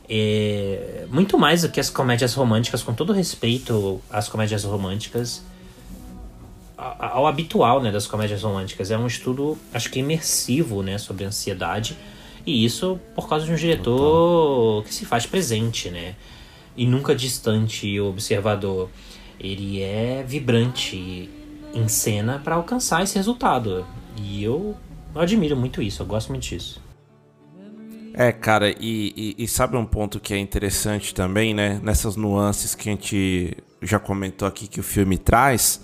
[0.08, 5.44] É, muito mais do que as comédias românticas, com todo respeito às comédias românticas,
[6.78, 8.92] ao habitual né, das comédias românticas.
[8.92, 11.98] É um estudo, acho que imersivo né, sobre ansiedade.
[12.46, 16.16] E isso por causa de um diretor que se faz presente, né?
[16.78, 18.90] E nunca distante e observador.
[19.40, 21.30] Ele é vibrante
[21.74, 23.86] em cena para alcançar esse resultado.
[24.16, 24.76] E eu,
[25.14, 26.85] eu admiro muito isso, eu gosto muito disso.
[28.18, 31.80] É, cara, e, e- e sabe um ponto que é interessante também, né?
[31.84, 35.82] Nessas nuances que a gente já comentou aqui que o filme traz.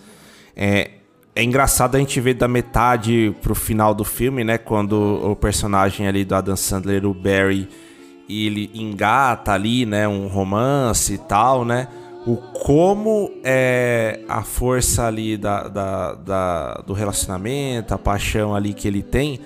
[0.56, 0.92] É,
[1.36, 4.58] é engraçado a gente ver da metade pro final do filme, né?
[4.58, 4.94] Quando
[5.30, 7.68] o personagem ali do Adam Sandler, o Barry,
[8.30, 10.08] ele engata ali, né?
[10.08, 11.90] Um romance e tal, né?
[12.26, 18.88] O como é a força ali da, da, da- do relacionamento, a paixão ali que
[18.88, 19.40] ele tem,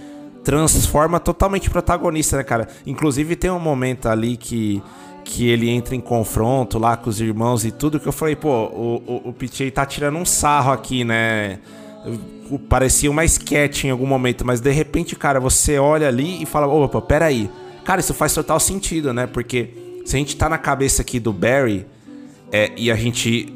[0.46, 2.68] transforma totalmente o protagonista, né, cara?
[2.86, 4.82] Inclusive tem um momento ali que,
[5.24, 8.50] que ele entra em confronto lá com os irmãos e tudo, que eu falei, pô,
[8.50, 11.60] o, o, o tá tirando um sarro aqui, né?
[12.70, 16.68] Parecia uma sketch em algum momento, mas de repente, cara, você olha ali e fala,
[16.68, 17.50] opa, peraí.
[17.84, 19.26] Cara, isso faz total sentido, né?
[19.26, 19.74] Porque
[20.06, 21.88] se a gente tá na cabeça aqui do Barry
[22.52, 23.52] é, e a gente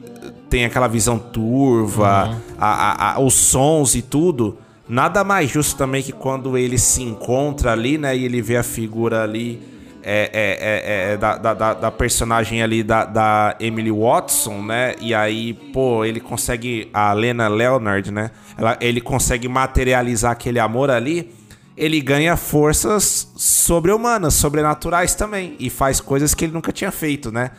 [0.50, 4.58] tem aquela visão turva, a- a- a- os sons e tudo,
[4.90, 8.18] nada mais justo também que quando ele se encontra ali, né?
[8.18, 9.62] E ele vê a figura ali
[10.02, 14.96] é, é, é, é, da, da- da- da personagem ali da, da Emily Watson, né?
[15.00, 16.90] E aí, pô, ele consegue.
[16.94, 18.32] A Lena Leonard, né?
[18.58, 21.32] Ela, ele consegue materializar aquele amor ali.
[21.78, 25.56] Ele ganha forças sobre-humanas, sobrenaturais também.
[25.60, 27.52] E faz coisas que ele nunca tinha feito, né?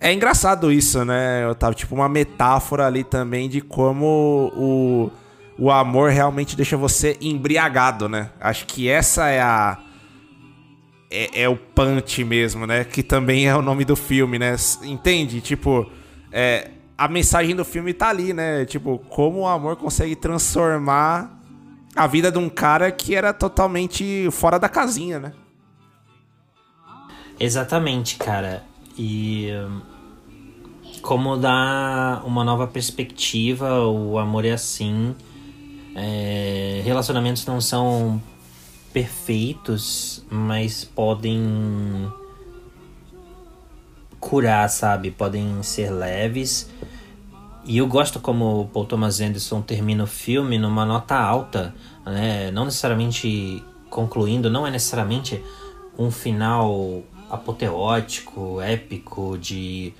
[0.00, 1.44] É engraçado isso, né?
[1.44, 5.10] Eu tava tipo uma metáfora ali também de como o,
[5.58, 8.30] o amor realmente deixa você embriagado, né?
[8.40, 9.78] Acho que essa é a.
[11.10, 12.84] É, é o punch mesmo, né?
[12.84, 14.54] Que também é o nome do filme, né?
[14.84, 15.40] Entende?
[15.40, 15.90] Tipo,
[16.30, 18.64] é, a mensagem do filme tá ali, né?
[18.66, 21.36] Tipo, como o amor consegue transformar
[21.96, 25.32] a vida de um cara que era totalmente fora da casinha, né?
[27.40, 28.64] Exatamente, cara.
[28.96, 29.80] E hum,
[31.02, 35.16] como dar uma nova perspectiva, o amor é assim.
[35.98, 38.20] É, relacionamentos não são
[38.92, 42.10] perfeitos, mas podem
[44.20, 45.10] curar, sabe?
[45.10, 46.70] Podem ser leves.
[47.64, 51.74] E eu gosto como o Paul Thomas Anderson termina o filme numa nota alta,
[52.06, 52.50] né?
[52.50, 55.42] Não necessariamente concluindo, não é necessariamente
[55.98, 59.92] um final apoteótico, épico, de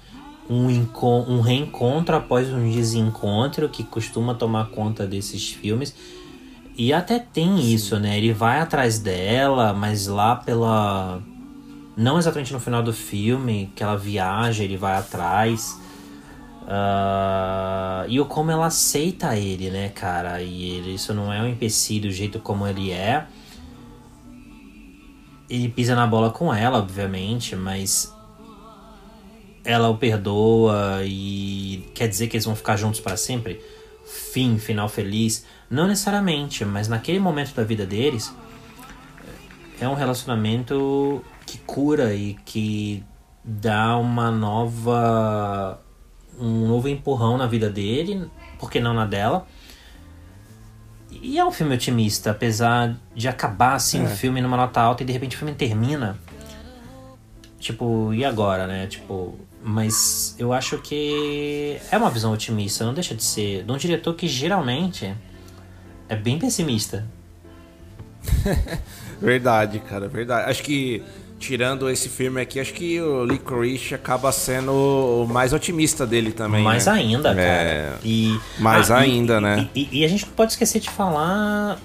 [0.49, 0.69] um,
[1.29, 5.95] um reencontro após um desencontro que costuma tomar conta desses filmes.
[6.77, 8.17] E até tem isso, né?
[8.17, 11.21] Ele vai atrás dela, mas lá pela.
[11.97, 15.79] Não exatamente no final do filme, que ela viaja, ele vai atrás.
[16.63, 20.41] Uh, e o como ela aceita ele, né, cara?
[20.41, 23.27] E ele, isso não é um empecilho, o jeito como ele é.
[25.51, 28.15] Ele pisa na bola com ela, obviamente, mas
[29.65, 33.61] ela o perdoa e quer dizer que eles vão ficar juntos para sempre?
[34.33, 35.45] Fim, final feliz?
[35.71, 38.35] Não necessariamente, mas naquele momento da vida deles
[39.81, 43.05] é um relacionamento que cura e que
[43.45, 45.81] dá uma nova
[46.41, 49.47] um novo empurrão na vida dele, por que não na dela?
[51.11, 54.05] E é um filme otimista, apesar de acabar assim o é.
[54.05, 56.19] um filme numa nota alta e de repente o filme termina.
[57.59, 58.87] Tipo, e agora, né?
[58.87, 63.65] Tipo, mas eu acho que é uma visão otimista, não deixa de ser.
[63.65, 65.15] De um diretor que geralmente
[66.09, 67.07] é bem pessimista.
[69.21, 70.51] verdade, cara, verdade.
[70.51, 71.03] Acho que
[71.39, 76.63] tirando esse filme aqui, acho que o Licorice acaba sendo o mais otimista dele também.
[76.63, 76.93] Mais né?
[76.93, 77.43] ainda, cara.
[77.43, 77.93] É...
[78.05, 79.69] E, mais ah, ainda, e, né?
[79.75, 81.79] E, e, a gente não pode esquecer de falar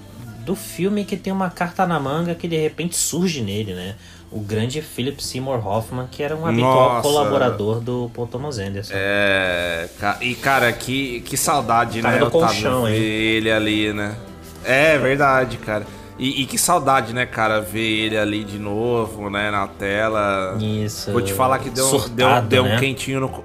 [0.44, 3.94] do filme que tem uma carta na manga que de repente surge nele, né?
[4.34, 7.02] O grande Philip Seymour Hoffman, que era um habitual Nossa.
[7.02, 8.92] colaborador do Paul Thomas Anderson.
[8.96, 9.88] É.
[10.20, 12.18] E, cara, que, que saudade, né?
[12.18, 14.16] No colchão, ver ele ali, né?
[14.64, 15.86] É verdade, cara.
[16.18, 20.56] E, e, que saudade, né, cara, ver ele ali de novo, né, na tela.
[20.60, 21.12] Isso.
[21.12, 22.76] Vou te falar que deu, surtado, deu, deu né?
[22.76, 23.44] um quentinho no.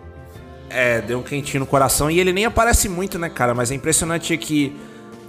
[0.72, 2.10] É, deu um quentinho no coração.
[2.10, 3.54] E ele nem aparece muito, né, cara?
[3.54, 4.76] Mas é impressionante que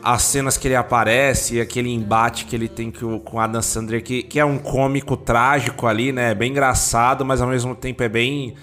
[0.03, 4.23] as cenas que ele aparece, aquele embate que ele tem com, com Adam Sandler, que,
[4.23, 6.31] que é um cômico trágico ali, né?
[6.31, 8.55] É bem engraçado, mas ao mesmo tempo é bem.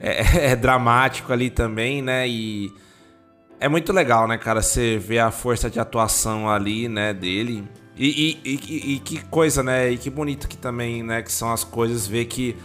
[0.00, 2.28] É, é dramático ali também, né?
[2.28, 2.72] E.
[3.58, 4.60] É muito legal, né, cara?
[4.60, 7.64] Você vê a força de atuação ali, né, dele.
[7.96, 9.90] E, e, e, e, que coisa, né?
[9.90, 11.22] E que bonito que também, né?
[11.22, 12.56] Que são as coisas, ver que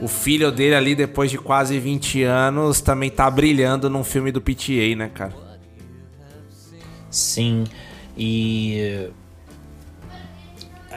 [0.00, 4.40] o filho dele ali, depois de quase 20 anos, também tá brilhando num filme do
[4.40, 5.34] PTA, né, cara?
[7.14, 7.64] Sim.
[8.16, 9.10] E.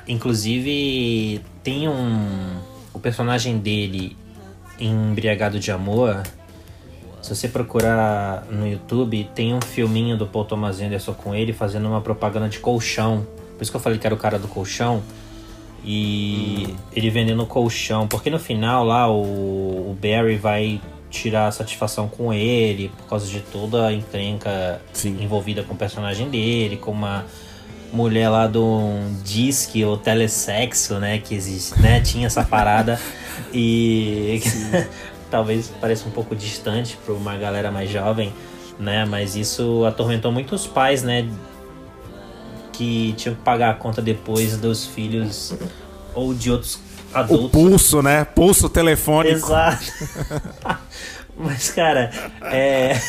[0.08, 2.60] Inclusive, tem um.
[2.94, 4.18] O personagem dele
[4.80, 6.24] Embriagado de Amor.
[7.22, 11.88] Se você procurar no YouTube, tem um filminho do Paul Thomas Anderson com ele fazendo
[11.88, 13.26] uma propaganda de colchão
[13.58, 15.02] por isso que eu falei que era o cara do colchão.
[15.84, 18.08] E ele vendendo colchão.
[18.08, 23.40] Porque no final lá o, o Barry vai tirar satisfação com ele por causa de
[23.40, 25.18] toda a encrenca Sim.
[25.22, 27.26] envolvida com o personagem dele, com uma
[27.92, 28.82] mulher lá do
[29.24, 33.00] disque ou telesexo, né, que existe, né, tinha essa parada
[33.54, 34.42] e
[35.32, 38.34] talvez pareça um pouco distante para uma galera mais jovem,
[38.78, 41.30] né, mas isso atormentou muitos pais, né,
[42.74, 45.56] que tinham que pagar a conta depois dos filhos
[46.14, 46.80] ou de outros
[47.14, 47.48] adultos.
[47.48, 48.24] O pulso, né?
[48.24, 49.48] Pulso telefônico.
[49.48, 49.84] Exato.
[51.38, 52.12] Mas, cara,
[52.44, 53.00] é.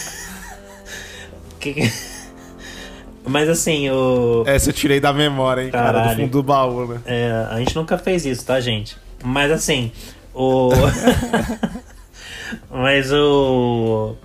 [3.27, 4.45] Mas assim, o.
[4.47, 5.99] Essa eu tirei da memória, hein, Caralho.
[5.99, 7.01] cara, do fundo do baú, né?
[7.07, 8.97] É, a gente nunca fez isso, tá, gente?
[9.23, 9.93] Mas assim,
[10.35, 10.71] o.
[12.71, 14.17] Mas o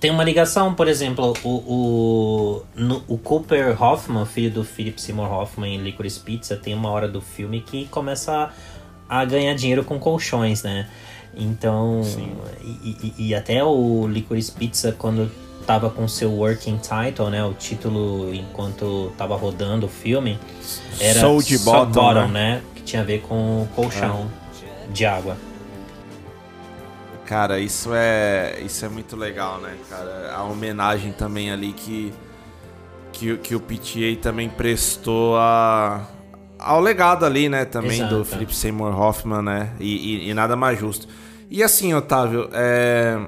[0.00, 5.30] tem uma ligação, por exemplo, o, o, no, o Cooper Hoffman, filho do Philip Seymour
[5.32, 8.52] Hoffman em Licorice Pizza, tem uma hora do filme que começa
[9.08, 10.88] a, a ganhar dinheiro com colchões, né?
[11.34, 12.02] Então,
[12.60, 15.30] e, e, e, até o Licorice Pizza, quando
[15.66, 17.44] tava com seu working title, né?
[17.44, 20.38] O título enquanto tava rodando o filme,
[20.98, 22.54] era Soul de Bottom, bottom né?
[22.54, 22.62] né?
[22.74, 24.30] Que tinha a ver com colchão
[24.62, 24.92] é.
[24.92, 25.36] de água.
[27.26, 30.32] Cara, isso é isso é muito legal, né, cara?
[30.34, 32.12] A homenagem também ali que
[33.12, 36.06] que, que o PTA também prestou a,
[36.58, 38.18] ao legado ali, né, também Exato.
[38.18, 39.70] do Philip Seymour Hoffman, né?
[39.78, 41.08] E, e, e, nada mais justo.
[41.50, 43.18] E assim, Otávio, é,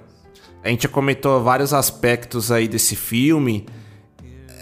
[0.62, 3.66] a gente já comentou vários aspectos aí desse filme,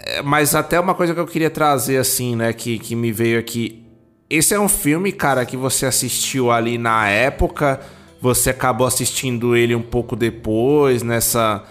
[0.05, 3.39] é, mas até uma coisa que eu queria trazer, assim, né, que, que me veio
[3.39, 3.85] aqui.
[4.29, 7.79] Esse é um filme, cara, que você assistiu ali na época
[8.21, 11.63] você acabou assistindo ele um pouco depois, nessa,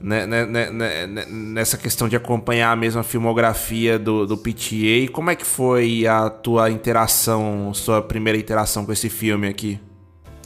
[0.00, 5.10] né, né, né, nessa questão de acompanhar a mesma filmografia do, do PTA.
[5.12, 9.80] Como é que foi a tua interação, sua primeira interação com esse filme aqui?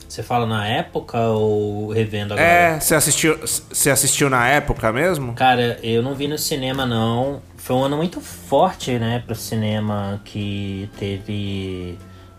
[0.08, 2.48] Você fala na época ou revendo agora?
[2.48, 5.34] É, você assistiu, você assistiu na época mesmo?
[5.34, 7.40] Cara, eu não vi no cinema não.
[7.56, 11.96] Foi um ano muito forte, né, pro cinema que teve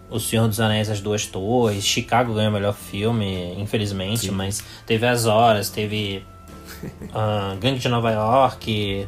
[0.09, 4.31] o Senhor dos Anéis, As Duas Torres, Chicago ganhou o melhor filme, infelizmente, Sim.
[4.31, 6.25] mas teve As Horas, teve
[6.83, 9.07] uh, Gangue de Nova York.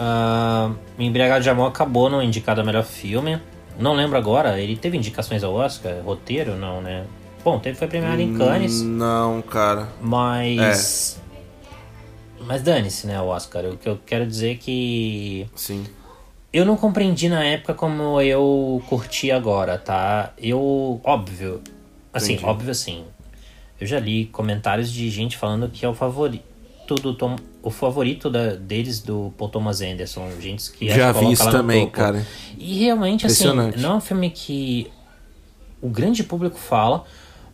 [0.00, 3.40] Uh, Embriagado de Amor acabou não indicado a melhor filme.
[3.78, 6.02] Não lembro agora, ele teve indicações ao Oscar?
[6.04, 6.56] Roteiro?
[6.56, 7.04] Não, né?
[7.44, 9.88] Bom, teve foi premiado em Cannes, Não, cara.
[10.00, 11.20] mas.
[12.40, 13.64] Mas dane-se, né, o Oscar.
[13.66, 15.48] O que eu quero dizer é que.
[15.54, 15.84] Sim.
[16.52, 20.32] Eu não compreendi na época como eu curti agora, tá?
[20.36, 21.00] Eu.
[21.02, 21.62] Óbvio.
[22.12, 22.48] Assim, Entendi.
[22.48, 23.04] óbvio assim.
[23.82, 27.34] Eu já li comentários de gente falando que é o favorito do Tom.
[27.64, 30.30] O favorito da, deles do Paul Thomas Anderson.
[30.40, 31.96] Gente que Já vi isso também, topo.
[31.96, 32.24] cara.
[32.56, 34.88] E realmente, assim, não é um filme que
[35.80, 37.02] o grande público fala,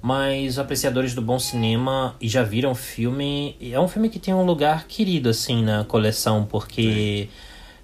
[0.03, 3.57] mas os apreciadores do bom cinema e já viram o filme.
[3.63, 7.31] É um filme que tem um lugar querido, assim, na coleção, porque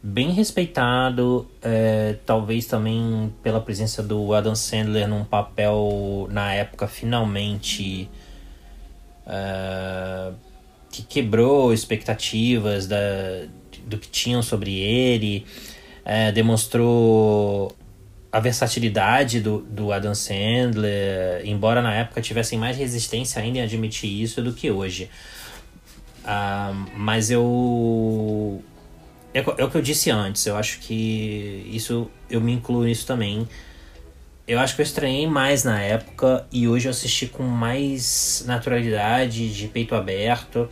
[0.03, 8.07] bem respeitado, é, talvez também pela presença do Adam Sandler num papel, na época, finalmente.
[9.27, 10.33] É,
[10.91, 12.97] que quebrou expectativas da,
[13.87, 15.47] do que tinham sobre ele,
[16.05, 17.75] é, demonstrou
[18.31, 24.11] a versatilidade do, do Adam Sandler, embora na época tivessem mais resistência ainda em admitir
[24.11, 25.09] isso do que hoje.
[26.25, 28.63] Ah, mas eu.
[29.33, 32.11] É, é o que eu disse antes, eu acho que isso.
[32.29, 33.47] Eu me incluo nisso também.
[34.47, 39.55] Eu acho que eu estranhei mais na época e hoje eu assisti com mais naturalidade,
[39.55, 40.69] de peito aberto,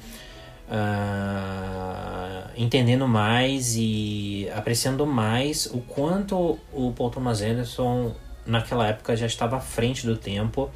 [0.71, 8.15] ah, entendendo mais e apreciando mais o quanto o Paul Thomas Anderson
[8.45, 10.71] naquela época já estava à frente do tempo,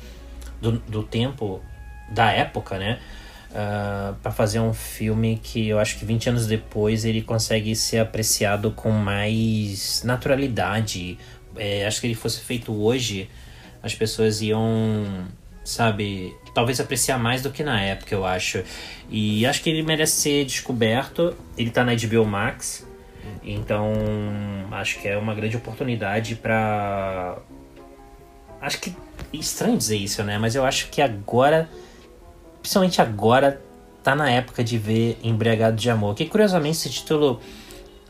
[0.59, 1.61] do, do tempo
[2.15, 2.99] da época, né?
[4.23, 8.71] para fazer um filme que eu acho que 20 anos depois ele consegue ser apreciado
[8.71, 11.19] com mais naturalidade.
[11.57, 13.29] É, acho que ele fosse feito hoje,
[13.83, 15.27] as pessoas iam,
[15.65, 18.63] sabe, talvez apreciar mais do que na época, eu acho.
[19.11, 21.37] E acho que ele merece ser descoberto.
[21.57, 22.87] Ele tá na HBO Max,
[23.45, 23.93] então
[24.73, 27.39] acho que é uma grande oportunidade para
[28.61, 28.91] Acho que
[29.33, 30.39] é estranho dizer isso, né?
[30.39, 31.69] Mas eu acho que agora
[32.67, 33.61] principalmente agora,
[34.03, 36.17] tá na época de ver Embriagado de Amor.
[36.17, 37.41] Que curiosamente esse título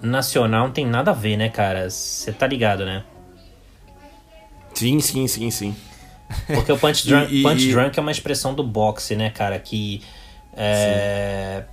[0.01, 1.91] nacional não tem nada a ver, né, cara?
[1.91, 3.05] Você tá ligado, né?
[4.77, 5.77] Sim, sim, sim, sim.
[6.55, 9.59] Porque o Punch Drunk, E- punch e- drunk é uma expressão do boxe, né, cara?
[9.59, 10.03] Que.
[10.57, 11.65] É,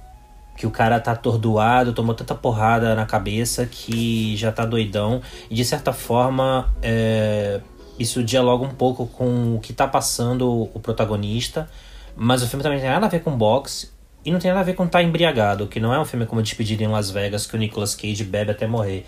[0.55, 5.21] que o cara tá atordoado, tomou tanta porrada na cabeça que já tá doidão.
[5.49, 7.59] E de certa forma, é,
[7.97, 11.67] isso dialoga um pouco com o que tá passando o protagonista.
[12.15, 13.91] Mas o filme também tem nada a ver com boxe.
[14.23, 16.41] E não tem nada a ver com estar embriagado, que não é um filme como
[16.41, 19.05] Despedida em Las Vegas, que o Nicolas Cage bebe até morrer.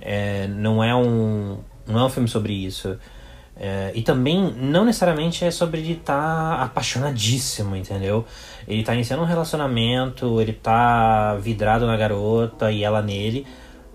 [0.00, 2.98] É, não, é um, não é um filme sobre isso.
[3.58, 8.24] É, e também, não necessariamente é sobre ele estar apaixonadíssimo, entendeu?
[8.68, 13.46] Ele tá iniciando um relacionamento, ele tá vidrado na garota e ela nele.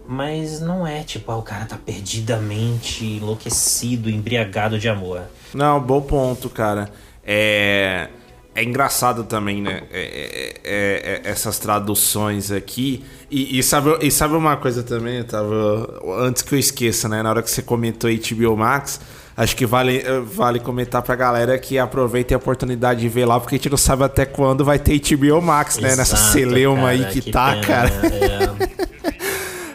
[0.08, 5.22] Mas não é tipo, ah, o cara tá perdidamente enlouquecido, embriagado de amor.
[5.54, 6.90] Não, bom ponto, cara.
[7.24, 8.10] É,
[8.56, 9.84] é engraçado também, né?
[9.92, 13.06] É- é- é- é- essas traduções aqui.
[13.30, 15.20] E, e sabe, e sabe uma coisa também?
[15.20, 16.02] Eu tava.
[16.20, 17.22] Antes que eu esqueça, né?
[17.22, 19.00] Na hora que você comentou HBO Max,
[19.36, 23.40] acho que vale, eh, vale comentar pra galera que aproveite a oportunidade de ver lá,
[23.40, 25.96] porque a gente não sabe até quando vai ter HBO Max, né?
[25.96, 27.90] Nessa Exato, celeuma aí cara, que, tá, pena, cara.
[27.90, 28.82] É.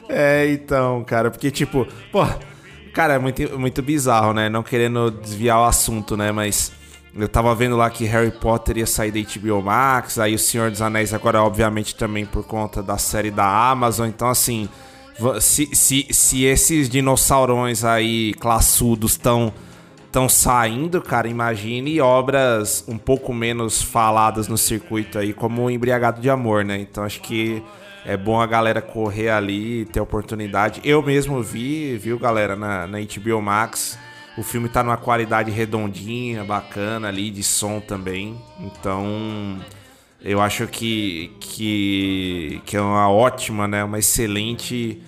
[0.08, 2.24] É, então, cara, porque tipo, pô,
[2.94, 4.48] cara, é muito, muito bizarro, né?
[4.48, 6.32] Não querendo desviar o assunto, né?
[6.32, 6.72] Mas
[7.14, 10.70] eu tava vendo lá que Harry Potter ia sair da HBO Max, aí o Senhor
[10.70, 14.08] dos Anéis agora, obviamente, também por conta da série da Amazon.
[14.08, 14.68] Então, assim,
[15.40, 19.52] se, se, se esses dinossaurões aí classudos estão
[20.06, 26.22] estão saindo, cara, imagine obras um pouco menos faladas no circuito aí, como o Embriagado
[26.22, 26.78] de Amor, né?
[26.78, 27.62] Então acho que
[28.06, 30.80] é bom a galera correr ali, ter oportunidade.
[30.82, 33.98] Eu mesmo vi, viu, galera, na, na HBO Max.
[34.38, 38.40] O filme tá numa qualidade redondinha, bacana ali, de som também.
[38.60, 39.58] Então,
[40.26, 43.84] eu acho que, que, que é uma ótima, né?
[43.84, 45.00] Uma excelente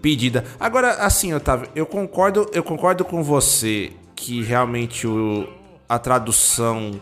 [0.00, 0.44] pedida.
[0.58, 5.46] Agora, assim, Otávio, eu concordo, eu concordo com você que realmente o,
[5.86, 6.98] a tradução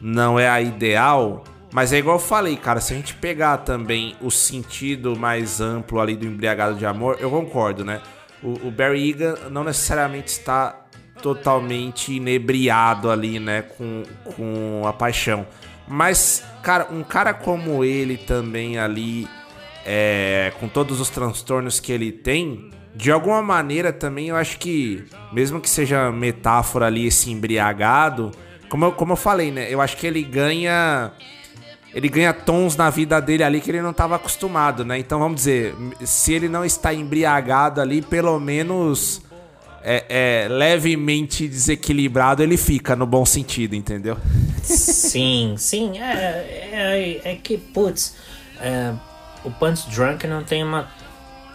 [0.00, 4.14] não é a ideal, mas é igual eu falei, cara, se a gente pegar também
[4.20, 8.00] o sentido mais amplo ali do embriagado de amor, eu concordo, né?
[8.40, 10.86] O, o Barry Egan não necessariamente está
[11.20, 14.04] totalmente inebriado ali, né, com,
[14.36, 15.46] com a paixão.
[15.88, 19.28] Mas, cara, um cara como ele também ali,
[19.84, 25.04] é, com todos os transtornos que ele tem, de alguma maneira também eu acho que,
[25.32, 28.32] mesmo que seja metáfora ali esse embriagado,
[28.68, 29.72] como eu, como eu falei, né?
[29.72, 31.12] Eu acho que ele ganha.
[31.94, 34.98] Ele ganha tons na vida dele ali que ele não estava acostumado, né?
[34.98, 35.74] Então vamos dizer,
[36.04, 39.22] se ele não está embriagado ali, pelo menos
[39.88, 40.04] é,
[40.44, 44.18] é levemente desequilibrado, ele fica no bom sentido, entendeu?
[44.64, 45.96] Sim, sim.
[46.00, 48.16] É, é, é que, putz,
[48.60, 48.92] é,
[49.44, 50.90] o Punch Drunk não tem uma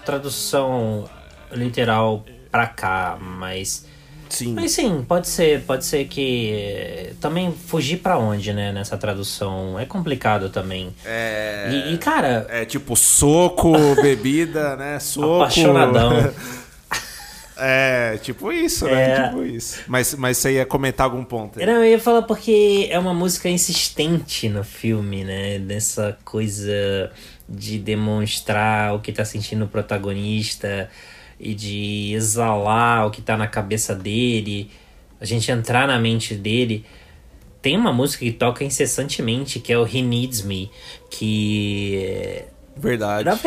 [0.06, 1.10] tradução
[1.52, 3.86] literal pra cá, mas.
[4.30, 4.54] Sim.
[4.54, 9.86] Mas sim, pode ser, pode ser que também fugir pra onde, né, nessa tradução é
[9.86, 10.96] complicado também.
[11.04, 11.68] É.
[11.70, 14.98] E, e, cara, É tipo soco, bebida, né?
[15.04, 15.42] Soco.
[15.44, 16.34] apaixonadão.
[17.64, 19.12] É, tipo isso, né?
[19.12, 19.24] É.
[19.28, 19.84] Tipo isso.
[19.88, 21.66] Mas, mas você ia comentar algum ponto aí?
[21.66, 25.60] Não, eu ia falar porque é uma música insistente no filme, né?
[25.60, 27.12] Nessa coisa
[27.48, 30.90] de demonstrar o que tá sentindo o protagonista
[31.40, 34.72] e de exalar o que tá na cabeça dele,
[35.20, 36.84] a gente entrar na mente dele.
[37.62, 40.72] Tem uma música que toca incessantemente, que é o He Needs Me,
[41.12, 42.44] que
[42.82, 43.26] Verdade.
[43.26, 43.40] na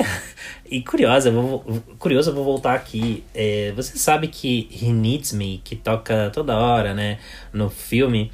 [0.71, 1.65] E curiosa, vou,
[1.99, 3.23] curioso, eu vou voltar aqui.
[3.35, 7.19] É, você sabe que He Needs Me, que toca toda hora, né,
[7.53, 8.33] no filme,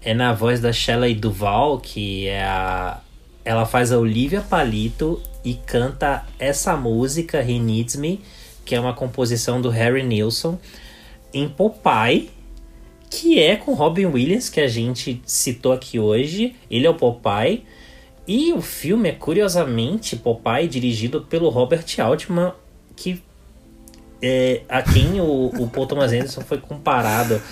[0.00, 3.00] é na voz da Shelley Duval, que é a.
[3.44, 8.20] Ela faz a Olivia Palito e canta essa música, He Needs Me,
[8.64, 10.58] que é uma composição do Harry Nilsson,
[11.34, 12.30] em Popeye,
[13.10, 16.54] que é com Robin Williams, que a gente citou aqui hoje.
[16.70, 17.64] Ele é o Popeye.
[18.26, 22.52] E o filme é, curiosamente, Popeye, dirigido pelo Robert Altman,
[22.94, 23.22] que
[24.20, 27.42] é, a quem o, o Paul Thomas Anderson foi comparado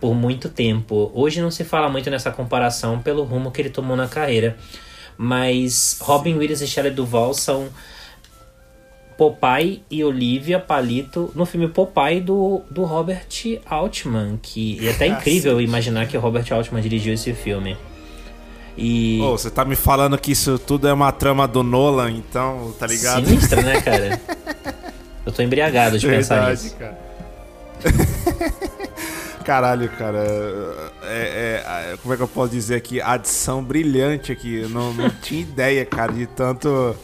[0.00, 1.10] por muito tempo.
[1.14, 4.56] Hoje não se fala muito nessa comparação pelo rumo que ele tomou na carreira.
[5.16, 7.68] Mas Robin Williams e Shelley Duvall são
[9.16, 13.26] Popeye e Olivia Palito no filme Popeye do, do Robert
[13.66, 17.76] Altman, que é até incrível imaginar que o Robert Altman dirigiu esse filme.
[18.80, 22.72] E Ô, você tá me falando que isso tudo é uma trama do Nolan, então,
[22.78, 23.26] tá ligado?
[23.26, 24.20] sinistra, né, cara?
[25.26, 26.76] Eu tô embriagado de pensar Verdade, nisso.
[26.76, 26.98] cara.
[29.44, 30.18] Caralho, cara.
[31.02, 31.62] É,
[31.92, 33.00] é- como é que eu posso dizer aqui?
[33.00, 34.56] Adição brilhante aqui.
[34.60, 36.94] Eu não, não tinha ideia, cara, de tanto.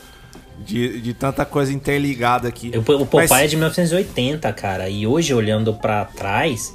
[0.58, 2.70] De, de tanta coisa interligada aqui.
[2.72, 4.88] Eu- O Popeye Mas- é de 1980, cara.
[4.88, 6.72] E hoje, olhando pra trás,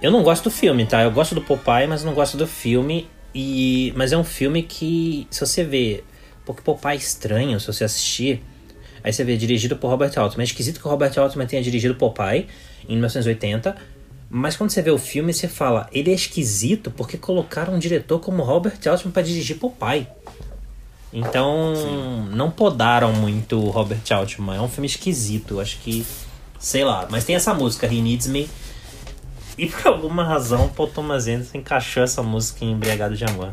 [0.00, 1.02] eu não gosto do filme, tá?
[1.02, 3.10] Eu gosto do Popeye, mas não gosto do filme.
[3.38, 6.02] E mas é um filme que, se você vê,
[6.46, 8.42] porque Popeye é estranho, se você assistir,
[9.04, 10.42] aí você vê dirigido por Robert Altman.
[10.42, 12.46] É esquisito que o Robert Altman tenha dirigido Popeye
[12.88, 13.76] em 1980.
[14.30, 18.20] Mas quando você vê o filme, você fala, ele é esquisito porque colocaram um diretor
[18.20, 20.06] como Robert Altman pra dirigir Popeye.
[21.12, 21.74] Então,
[22.30, 24.56] não podaram muito o Robert Altman.
[24.56, 25.60] É um filme esquisito.
[25.60, 26.06] Acho que.
[26.58, 27.06] Sei lá.
[27.10, 28.48] Mas tem essa música, He Needs Me.
[29.58, 33.52] E por alguma razão, Paul Thomas Anderson encaixou essa música em Embriagado de Amor.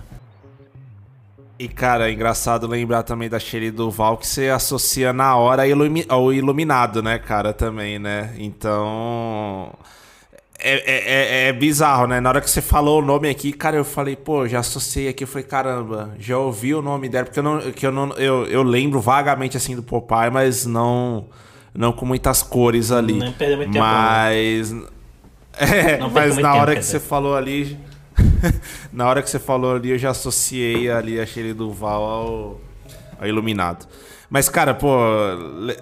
[1.58, 5.64] E, cara, é engraçado lembrar também da Shelly Duval que você associa na hora
[6.10, 8.34] ao iluminado, né, cara, também, né?
[8.38, 9.72] Então.
[10.60, 12.20] É, é, é- é bizarro, né?
[12.20, 15.26] Na hora que você falou o nome aqui, cara, eu falei, pô, já associei aqui,
[15.26, 17.60] falei, caramba, já ouvi o nome dela, porque eu não.
[17.72, 21.26] Que eu, não eu, eu lembro vagamente assim do Popeye, mas não.
[21.76, 23.14] Não com muitas cores ali.
[23.14, 24.74] Não perdeu muito tempo, mas.
[25.58, 27.78] É, mas na hora que você falou ali.
[28.94, 32.62] Na hora que você falou ali, eu já associei ali a Shelley Duval ao,
[33.20, 33.88] ao Iluminado.
[34.30, 34.96] Mas, cara, pô,
[35.60, 35.78] le-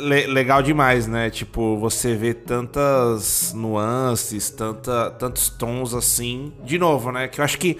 [0.00, 1.30] le- legal demais, né?
[1.30, 6.52] Tipo, você vê tantas nuances, tanta, tantos tons assim.
[6.64, 7.28] De novo, né?
[7.28, 7.78] Que eu acho que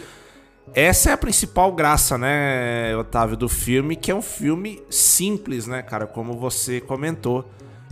[0.74, 5.82] essa é a principal graça, né, Otávio, do filme, que é um filme simples, né,
[5.82, 6.06] cara?
[6.06, 7.48] Como você comentou.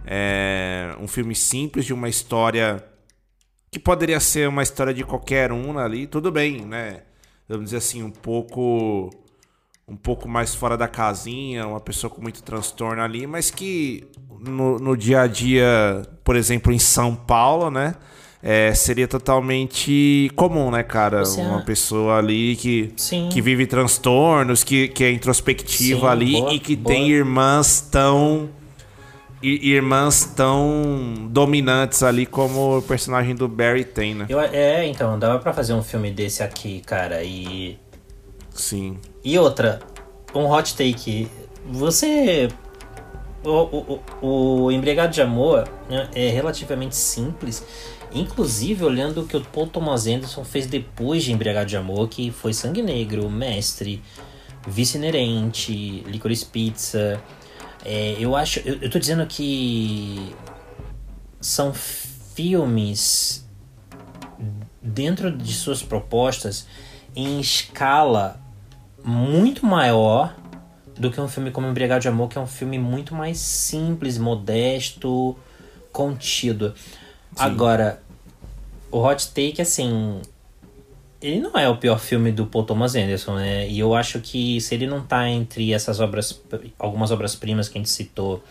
[0.07, 2.85] É um filme simples de uma história
[3.77, 7.03] que poderia ser uma história de qualquer um ali, tudo bem, né?
[7.47, 9.11] Vamos dizer assim, um pouco
[9.87, 14.05] um pouco mais fora da casinha, uma pessoa com muito transtorno ali, mas que
[14.41, 17.95] no, no dia a dia, por exemplo, em São Paulo, né?
[18.43, 21.25] é, seria totalmente comum, né, cara?
[21.25, 23.29] Você uma é- pessoa ali que, Sim.
[23.31, 26.95] que vive transtornos, que, que é introspectiva Sim, ali boa- e que boa.
[26.95, 28.49] tem irmãs tão
[29.49, 34.27] irmãs tão dominantes ali como o personagem do Barry tem, né?
[34.29, 37.23] Eu, é, então, dava pra fazer um filme desse aqui, cara.
[37.23, 37.79] E.
[38.51, 38.99] Sim.
[39.25, 39.81] E outra,
[40.35, 41.29] um hot take.
[41.67, 42.49] Você.
[43.45, 47.65] O, o, o, o Embriagado de Amor né, é relativamente simples.
[48.13, 52.31] Inclusive, olhando o que o Paul Thomas Anderson fez depois de Embriagado de Amor, que
[52.31, 54.03] foi Sangue Negro, Mestre,
[54.67, 57.21] Vice Inerente, Licorice Pizza.
[57.89, 58.59] É, eu acho.
[58.65, 60.35] Eu, eu tô dizendo que.
[61.41, 63.47] São filmes
[64.83, 66.67] dentro de suas propostas
[67.15, 68.41] em escala
[69.05, 70.35] muito maior
[70.99, 74.19] do que um filme como Embriagado de Amor, que é um filme muito mais simples,
[74.19, 75.37] modesto,
[75.93, 76.75] contido.
[77.39, 78.03] Agora,
[78.91, 80.21] o Hot Take, assim.
[81.21, 83.69] Ele não é o pior filme do Paul Thomas Anderson, né?
[83.69, 86.41] E eu acho que se ele não tá entre essas obras.
[86.79, 88.43] Algumas obras-primas que a gente citou,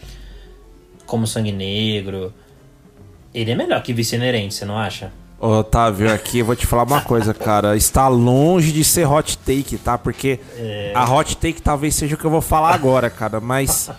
[1.05, 2.33] como Sangue Negro,
[3.33, 5.11] ele é melhor que Vice Inerente, você não acha?
[5.39, 7.75] Ô, Otávio, aqui eu vou te falar uma coisa, cara.
[7.75, 9.97] Está longe de ser hot take, tá?
[9.97, 10.39] Porque
[10.93, 13.39] a hot take talvez seja o que eu vou falar agora, cara.
[13.39, 13.91] Mas,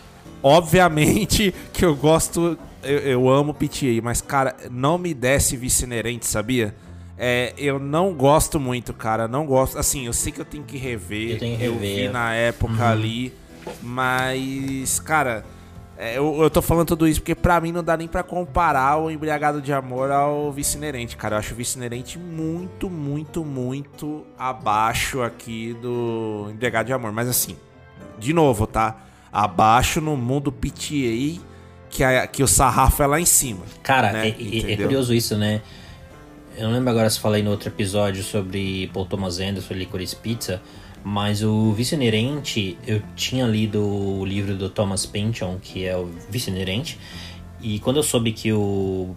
[0.42, 2.58] obviamente, que eu gosto.
[2.82, 6.74] Eu, eu amo PTA, mas, cara, não me desce vice-inerente, sabia?
[7.18, 9.26] É, eu não gosto muito, cara.
[9.26, 9.78] Não gosto.
[9.78, 11.32] Assim, eu sei que eu tenho que rever.
[11.32, 12.06] Eu tenho que rever.
[12.06, 13.32] vi na época ali.
[13.82, 15.44] Mas, cara.
[15.98, 18.98] É, eu, eu tô falando tudo isso porque pra mim não dá nem pra comparar
[18.98, 21.36] o Embriagado de Amor ao Vice-Inerente, cara.
[21.36, 27.12] Eu acho o Vice-Inerente muito, muito, muito abaixo aqui do Embriagado de Amor.
[27.12, 27.56] Mas assim,
[28.18, 28.94] de novo, tá?
[29.32, 31.40] Abaixo no mundo PTA,
[31.88, 33.64] que, a, que o sarrafo é lá em cima.
[33.82, 34.28] Cara, né?
[34.28, 34.32] é,
[34.68, 35.62] é- é curioso isso, né?
[36.56, 40.16] Eu não lembro agora se falei no outro episódio sobre Paul Thomas Anderson e Licorice
[40.16, 40.62] Pizza,
[41.04, 46.06] mas o Vice Inerente, eu tinha lido o livro do Thomas Pynchon, que é o
[46.30, 46.98] Vice Inerente,
[47.60, 49.14] e quando eu soube que o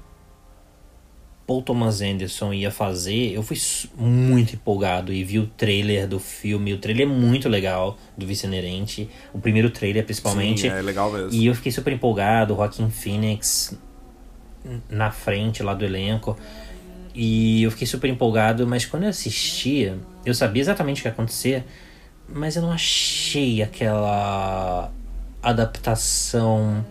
[1.47, 3.57] Paul Thomas Anderson ia fazer, eu fui
[3.95, 6.73] muito empolgado e vi o trailer do filme.
[6.73, 10.61] O trailer é muito legal do Vice Inerente, o primeiro trailer principalmente.
[10.61, 11.31] Sim, é legal mesmo.
[11.31, 13.79] E eu fiquei super empolgado, o Joaquin Phoenix
[14.89, 16.37] na frente lá do elenco.
[17.13, 21.11] E eu fiquei super empolgado, mas quando eu assistia, eu sabia exatamente o que ia
[21.11, 21.65] acontecer,
[22.27, 24.91] mas eu não achei aquela
[25.41, 26.85] adaptação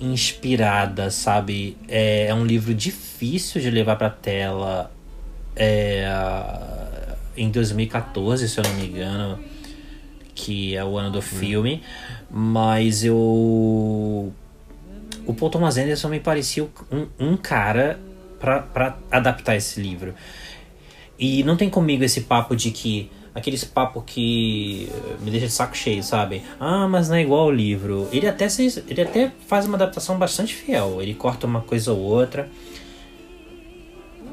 [0.00, 1.76] inspirada, sabe?
[1.88, 4.90] É, é um livro difícil de levar pra tela.
[5.56, 6.04] É,
[7.36, 9.38] em 2014, se eu não me engano,
[10.34, 11.82] que é o ano do filme,
[12.30, 13.14] mas eu
[15.26, 17.98] o Paul Thomas Anderson me parecia um, um cara
[18.72, 20.14] pra adaptar esse livro.
[21.18, 23.10] E não tem comigo esse papo de que.
[23.34, 26.42] Aqueles papo que eh, me deixa de saco cheio, sabe?
[26.60, 28.08] Ah, mas não é igual ao livro.
[28.12, 31.02] Ele até, se- ele até faz uma adaptação bastante fiel.
[31.02, 32.48] Ele corta uma coisa ou outra.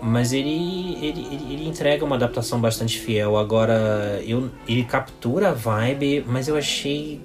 [0.04, 3.38] Mas ele, ele, ele, ele entrega uma adaptação bastante fiel.
[3.38, 7.20] Agora, eu, ele captura a vibe, mas eu achei,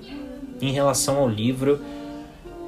[0.60, 1.80] em relação ao livro,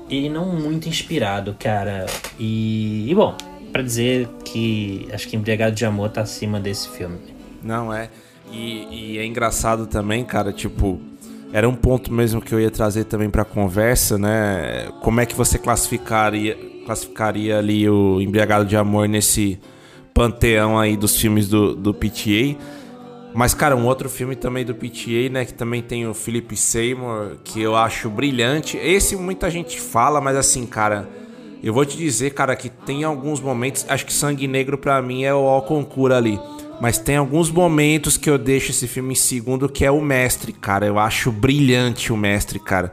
[0.09, 2.05] ele não muito inspirado, cara.
[2.39, 3.35] E, e bom,
[3.79, 7.17] pra dizer que acho que Embriagado de Amor tá acima desse filme.
[7.63, 8.11] Não é.
[8.51, 11.01] E, e é engraçado também, cara, tipo,
[11.53, 14.89] era um ponto mesmo que eu ia trazer também pra conversa, né?
[15.01, 19.61] Como é que você classificaria, classificaria ali o Embriagado de Amor nesse
[20.13, 22.57] panteão aí dos filmes do, do PTA?
[23.33, 25.45] Mas, cara, um outro filme também do PTA, né?
[25.45, 28.77] Que também tem o Philip Seymour, que eu acho brilhante.
[28.77, 31.09] Esse muita gente fala, mas assim, cara,
[31.63, 33.85] eu vou te dizer, cara, que tem alguns momentos.
[33.89, 36.39] Acho que Sangue Negro pra mim é o Alconcura ali.
[36.81, 40.53] Mas tem alguns momentos que eu deixo esse filme em segundo, que é o Mestre,
[40.53, 40.87] cara.
[40.87, 42.93] Eu acho brilhante o Mestre, cara.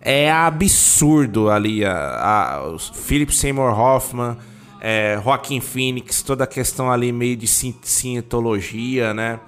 [0.00, 1.84] É absurdo ali.
[1.84, 4.36] A, a, o Philip Seymour Hoffman,
[4.80, 5.18] é,
[5.60, 9.40] Phoenix, toda a questão ali meio de cientologia, né?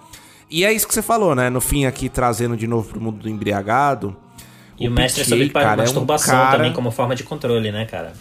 [0.50, 1.48] E é isso que você falou, né?
[1.48, 4.16] No fim, aqui trazendo de novo pro mundo do embriagado.
[4.80, 7.24] E o, mestre é PTA, sobre cara, é um masturbação cara- também como forma de
[7.24, 8.12] controle, né, cara?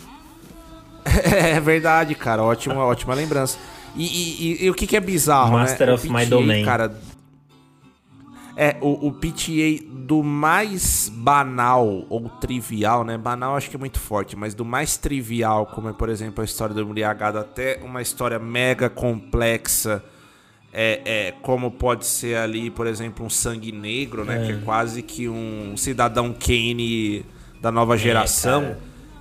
[1.23, 2.43] É verdade, cara.
[2.43, 3.57] Ótima, ótima lembrança.
[3.95, 5.93] E, e- e- o que, que é bizarro, Master né?
[5.93, 6.63] of o my domain.
[6.65, 6.95] Cara,
[8.55, 13.17] é, o, o PTA do mais banal ou trivial, né?
[13.17, 16.45] Banal acho que é muito forte, mas do mais trivial, como é, por exemplo, a
[16.45, 20.03] história do embriagado, até uma história mega complexa,
[20.73, 24.45] é, é, como pode ser ali, por exemplo, um sangue negro, né?
[24.45, 27.25] Que é quase que um cidadão Kane
[27.61, 28.61] da nova geração.
[28.63, 28.79] cara.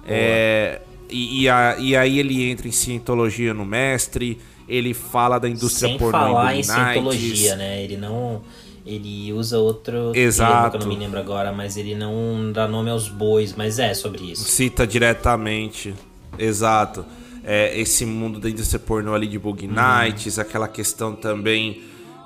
[0.08, 0.80] É,
[1.10, 4.38] e, e a- e aí ele entra em cientologia no mestre,
[4.68, 7.82] ele fala da indústria Sem pornô falar em cientologia, né?
[7.82, 8.42] Ele não.
[8.84, 10.52] Ele usa outro Exato.
[10.52, 13.80] termo que eu não me lembro agora, mas ele não dá nome aos bois, mas
[13.80, 14.44] é sobre isso.
[14.44, 15.92] Cita diretamente.
[16.38, 17.04] Exato.
[17.44, 21.80] É, esse mundo da indústria pornô ali de Boogie Nights, aquela questão também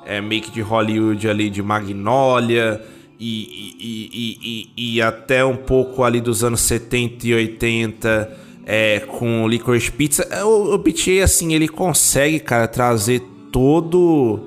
[0.04, 2.84] é, meio que de Hollywood ali de Magnolia.
[3.18, 9.00] E, e, e, e, e até um pouco ali dos anos 70 e 80 é,
[9.00, 10.26] com o Licorice Pizza.
[10.44, 10.84] O, o
[11.22, 14.46] assim, ele consegue, cara, trazer todo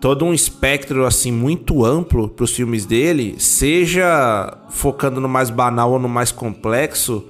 [0.00, 5.90] todo um espectro assim muito amplo para os filmes dele, seja focando no mais banal
[5.90, 7.26] ou no mais complexo,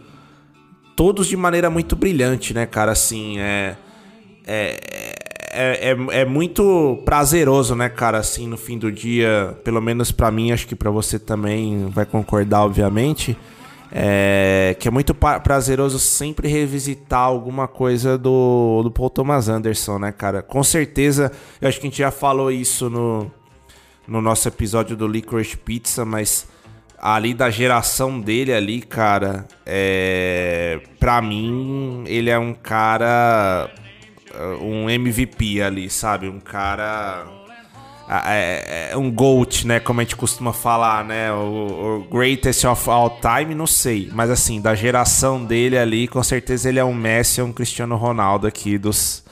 [0.95, 2.93] todos de maneira muito brilhante, né, cara?
[2.93, 3.77] Assim, é
[4.51, 4.81] é,
[5.53, 8.17] é, é, é muito prazeroso, né, cara?
[8.17, 12.07] Assim, no fim do dia, pelo menos pra mim, acho que pra você também vai
[12.07, 13.37] concordar, obviamente.
[13.91, 20.13] É, que é muito prazeroso sempre revisitar alguma coisa do, do Paul Thomas Anderson, né,
[20.13, 20.43] cara?
[20.43, 23.31] Com certeza, eu acho que a gente já falou isso no,
[24.07, 26.47] no nosso episódio do Licorice Pizza, mas
[26.99, 33.71] ali da geração dele ali, cara, é, pra mim, ele é um cara,
[34.61, 36.29] um MVP ali, sabe?
[36.29, 37.38] Um cara
[38.09, 39.81] é, é, um GOAT, né?
[39.81, 41.31] Como a gente costuma falar, né?
[41.31, 44.09] O, o, greatest of all time, não sei.
[44.13, 48.47] Mas assim, da geração dele ali, com certeza ele é um Messi, um Cristiano Ronaldo
[48.47, 49.23] aqui dos,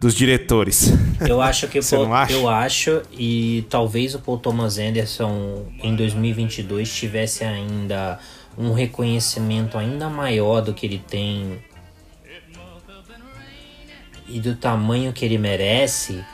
[0.00, 0.92] dos diretores.
[1.20, 2.32] Eu acho que Você Paul, não acha?
[2.32, 8.18] eu acho e talvez o Paul Thomas Anderson em 2022 tivesse ainda
[8.56, 11.58] um reconhecimento ainda maior do que ele tem
[14.26, 16.24] e do tamanho que ele merece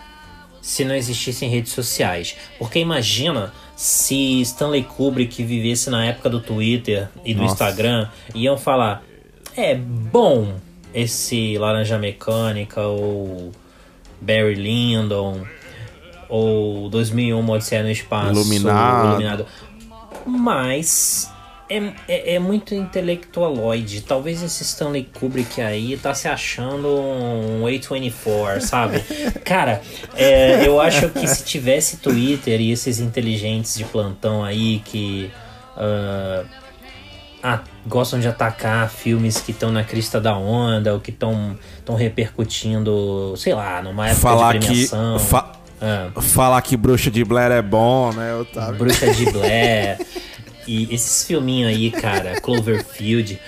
[0.64, 2.36] se não existissem redes sociais.
[2.58, 7.52] Porque imagina se Stanley Kubrick vivesse na época do Twitter e do Nossa.
[7.52, 9.04] Instagram, iam falar:
[9.54, 10.54] é bom
[10.94, 13.52] esse Laranja Mecânica ou
[14.22, 15.42] Barry Lyndon
[16.30, 19.08] ou 2001 Odisseia no Espaço Iluminado.
[19.08, 19.46] Iluminado.
[20.24, 21.30] Mas
[21.68, 24.02] é, é, é, muito intelectualoide.
[24.02, 29.00] Talvez esse Stanley Kubrick aí tá se achando um A24, sabe?
[29.44, 29.80] Cara,
[30.14, 35.30] é, eu acho que se tivesse Twitter e esses inteligentes de plantão aí que
[35.76, 36.46] uh,
[37.42, 41.56] ah, gostam de atacar filmes que estão na crista da onda ou que estão
[41.96, 45.16] repercutindo, sei lá, numa época Falar de premiação.
[45.18, 46.20] Que, fa ah.
[46.20, 48.78] Falar que Bruxa de Blair é bom, né, Otávio?
[48.78, 49.98] Bruxa de Blair.
[50.66, 53.38] E esses filminhos aí, cara, Cloverfield,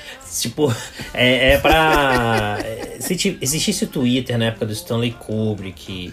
[0.40, 0.72] tipo,
[1.14, 2.58] é, é pra.
[3.00, 6.12] Se existisse o Twitter na época do Stanley Kubrick,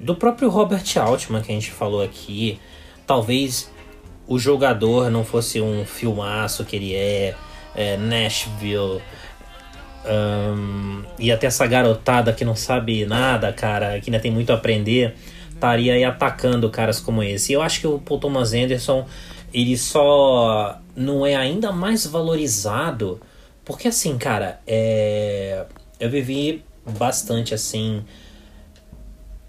[0.00, 2.60] do próprio Robert Altman que a gente falou aqui,
[3.06, 3.70] talvez
[4.26, 7.34] o jogador não fosse um filmaço que ele é,
[7.74, 9.00] é Nashville.
[10.08, 14.54] Um, e até essa garotada que não sabe nada, cara, que ainda tem muito a
[14.54, 15.14] aprender,
[15.52, 17.52] estaria aí atacando caras como esse.
[17.52, 19.06] E eu acho que o Paul Thomas Anderson
[19.60, 23.20] ele só não é ainda mais valorizado
[23.66, 25.66] porque assim, cara, é...
[25.98, 26.64] eu vivi
[26.96, 28.04] bastante assim.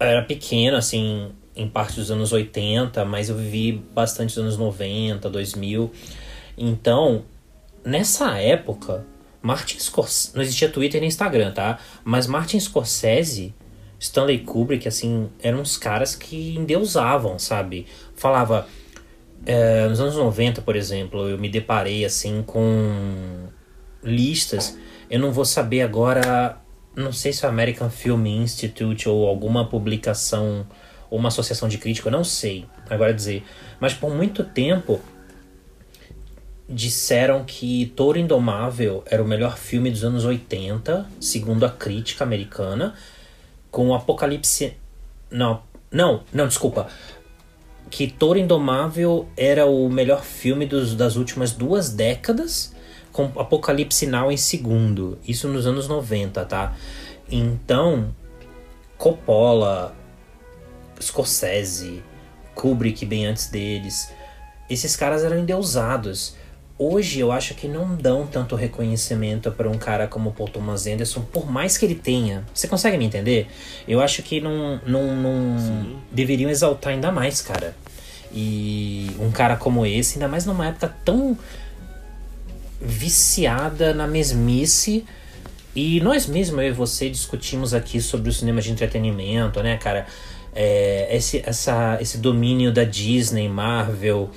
[0.00, 4.58] Eu era pequeno, assim, em parte dos anos 80, mas eu vivi bastante dos anos
[4.58, 5.92] 90, 2000.
[6.56, 7.24] Então,
[7.84, 9.06] nessa época,
[9.40, 10.34] Martin Scorsese.
[10.34, 11.78] Não existia Twitter nem Instagram, tá?
[12.02, 13.54] Mas Martin Scorsese,
[14.00, 17.86] Stanley Kubrick, assim, eram uns caras que endeusavam, sabe?
[18.16, 18.66] Falava
[19.46, 23.46] é, nos anos 90, por exemplo, eu me deparei assim com
[24.02, 24.76] listas.
[25.10, 26.58] Eu não vou saber agora,
[26.94, 30.66] não sei se é o American Film Institute ou alguma publicação
[31.10, 33.44] ou uma associação de crítica, eu não sei agora dizer.
[33.80, 35.00] Mas por muito tempo
[36.68, 42.94] disseram que Touro Indomável era o melhor filme dos anos 80, segundo a crítica americana,
[43.70, 44.76] com Apocalipse.
[45.30, 46.88] Não, não, não, desculpa
[47.90, 52.74] que Toro Indomável era o melhor filme dos, das últimas duas décadas,
[53.12, 55.18] com Apocalipse Now em segundo.
[55.26, 56.76] Isso nos anos 90, tá?
[57.30, 58.14] Então,
[58.96, 59.94] Coppola,
[61.00, 62.02] Scorsese,
[62.54, 64.12] Kubrick bem antes deles,
[64.68, 66.36] esses caras eram endeusados.
[66.78, 71.22] Hoje eu acho que não dão tanto reconhecimento para um cara como Paul Thomas Anderson,
[71.22, 72.44] por mais que ele tenha.
[72.54, 73.48] Você consegue me entender?
[73.88, 77.74] Eu acho que não, não, não deveriam exaltar ainda mais, cara.
[78.32, 81.36] E um cara como esse, ainda mais numa época tão
[82.80, 85.04] viciada na mesmice.
[85.74, 90.06] E nós mesmos, eu e você, discutimos aqui sobre o cinema de entretenimento, né, cara?
[90.54, 94.30] É, esse, essa, esse domínio da Disney, Marvel,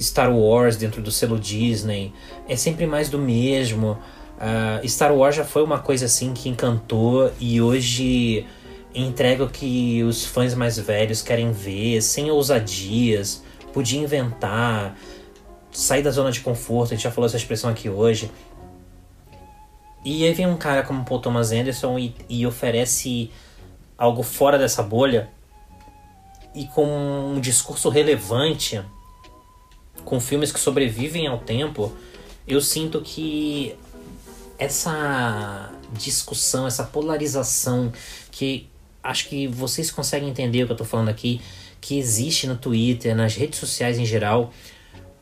[0.00, 2.12] Star Wars dentro do selo Disney
[2.48, 3.98] é sempre mais do mesmo.
[4.38, 8.46] Uh, Star Wars já foi uma coisa assim que encantou e hoje
[8.94, 14.96] entrega o que os fãs mais velhos querem ver, sem ousadias, podia inventar,
[15.70, 18.30] sair da zona de conforto, a gente já falou essa expressão aqui hoje.
[20.04, 23.30] E aí vem um cara como Paul Thomas Anderson e, e oferece
[23.96, 25.30] algo fora dessa bolha
[26.54, 28.82] e com um discurso relevante
[30.04, 31.92] com filmes que sobrevivem ao tempo,
[32.46, 33.74] eu sinto que
[34.58, 37.92] essa discussão, essa polarização
[38.30, 38.68] que
[39.02, 41.40] acho que vocês conseguem entender o que eu tô falando aqui,
[41.80, 44.52] que existe no Twitter, nas redes sociais em geral,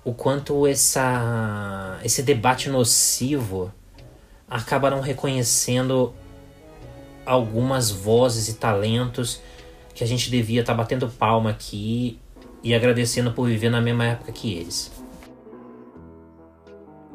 [0.05, 3.73] o quanto essa, esse debate nocivo
[4.49, 6.15] acaba não reconhecendo
[7.25, 9.41] algumas vozes e talentos
[9.95, 12.19] que a gente devia estar tá batendo palma aqui
[12.63, 14.91] e agradecendo por viver na mesma época que eles.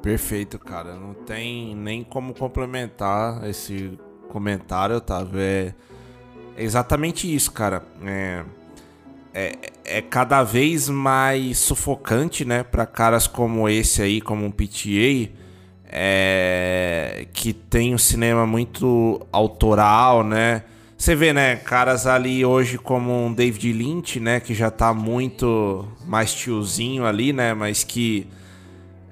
[0.02, 0.96] Perfeito, cara.
[0.96, 3.98] Não tem nem como complementar esse
[4.30, 5.40] comentário, Otávio.
[5.40, 5.74] É
[6.58, 7.84] exatamente isso, cara.
[8.06, 8.44] É,
[9.34, 15.32] é, é cada vez mais sufocante, né, para caras como esse aí, como um PTA,
[15.88, 20.64] é, que tem um cinema muito autoral, né?
[20.98, 25.86] Você vê, né, caras ali hoje como um David Lynch, né, que já tá muito
[26.06, 28.28] mais tiozinho ali, né, mas que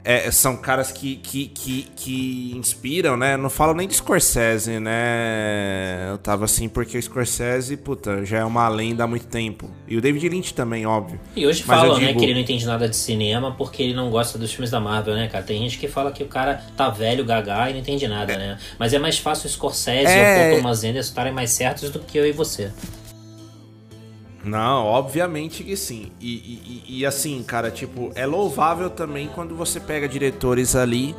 [0.06, 3.38] é, são caras que, que, que, que, inspiram, né?
[3.38, 6.10] Não falo nem de Scorsese, né?
[6.12, 9.70] Eu tava assim porque o Scorsese, puta, já é uma lenda há muito tempo.
[9.88, 11.20] E o David Lynch também, óbvio.
[11.36, 12.14] E hoje Mas falam, né, digo...
[12.14, 14.80] né, que ele não entende nada de cinema porque ele não gosta dos filmes da
[14.80, 15.44] Marvel, né, cara?
[15.44, 18.38] Tem gente que fala que o cara tá velho, gaga e não entende nada, é.
[18.38, 18.58] né?
[18.78, 20.50] Mas é mais fácil o Scorsese é...
[20.50, 22.72] ou o Thomas Anderson estarem mais certos do que eu e você.
[24.44, 26.12] Não, obviamente que sim.
[26.20, 31.16] E, e, e, assim, cara, tipo, é louvável também quando você pega diretores ali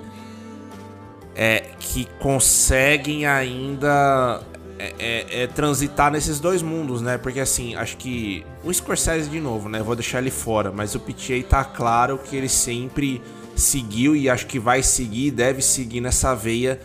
[1.35, 4.43] é, que conseguem ainda
[4.79, 7.16] é, é, é, transitar nesses dois mundos, né?
[7.16, 9.83] Porque assim, acho que o Scorsese de novo, né?
[9.83, 13.22] Vou deixar ele fora, mas o PTA tá claro que ele sempre
[13.57, 16.81] seguiu e acho que vai seguir, deve seguir nessa veia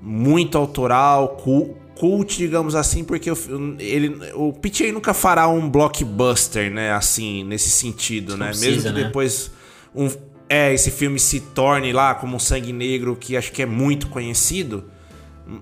[0.00, 1.36] muito autoral,
[1.98, 3.36] cult, digamos assim, porque o,
[3.78, 6.92] ele, o PTA nunca fará um blockbuster, né?
[6.92, 8.48] Assim, nesse sentido, né?
[8.48, 9.04] Precisa, Mesmo que né?
[9.04, 9.50] depois
[9.94, 10.08] um,
[10.48, 14.08] é, esse filme se torne lá como um Sangue Negro, que acho que é muito
[14.08, 14.84] conhecido,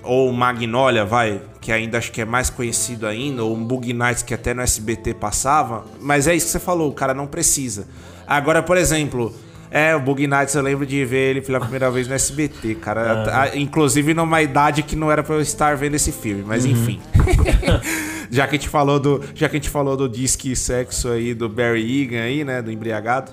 [0.02, 4.22] ou Magnolia, vai, que ainda acho que é mais conhecido ainda, ou um Bug Nights
[4.22, 7.86] que até no SBT passava, mas é isso que você falou, o cara não precisa.
[8.26, 9.34] Agora, por exemplo,
[9.70, 13.52] é, o Bug Nights eu lembro de ver ele pela primeira vez no SBT, cara.
[13.54, 16.72] Inclusive numa idade que não era pra eu estar vendo esse filme, mas uhum.
[16.72, 17.00] enfim.
[18.28, 21.34] já que a gente falou do, já que a gente falou do disque sexo aí
[21.34, 23.32] do Barry Egan aí, né, do embriagado.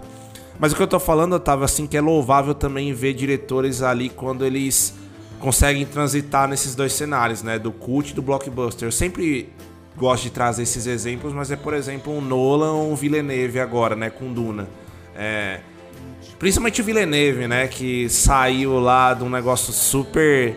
[0.60, 4.10] Mas o que eu tô falando, tava assim que é louvável também ver diretores ali
[4.10, 4.96] quando eles
[5.40, 8.88] conseguem transitar nesses dois cenários, né, do cult e do blockbuster.
[8.88, 9.50] Eu sempre
[9.96, 13.96] gosto de trazer esses exemplos, mas é por exemplo um Nolan ou um Villeneuve agora,
[13.96, 14.68] né, com Duna.
[15.16, 15.62] É,
[16.40, 17.68] Principalmente o Villeneuve, né?
[17.68, 20.56] Que saiu lá de um negócio super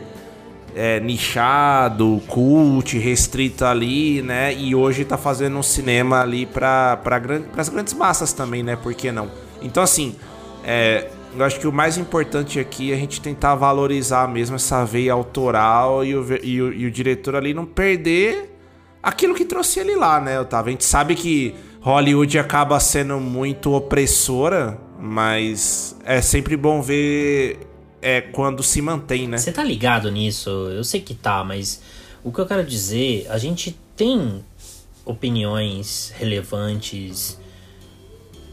[0.75, 4.55] é, nichado, cult, restrito ali, né?
[4.55, 7.21] E hoje tá fazendo um cinema ali para pra
[7.57, 8.77] as grandes massas também, né?
[8.77, 9.31] Por que não?
[9.63, 10.17] Então, assim,
[10.65, 14.85] é, eu acho que o mais importante aqui é a gente tentar valorizar mesmo essa
[14.85, 18.55] veia autoral e o, e o, e o diretor ali não perder
[19.03, 20.69] aquilo que trouxe ele lá, né, Otávio?
[20.69, 27.67] A gente sabe que Hollywood acaba sendo muito opressora mas é sempre bom ver
[28.03, 29.39] é, quando se mantém, né?
[29.39, 30.51] Você tá ligado nisso?
[30.51, 31.81] Eu sei que tá, mas
[32.23, 34.45] o que eu quero dizer, a gente tem
[35.05, 37.39] opiniões relevantes,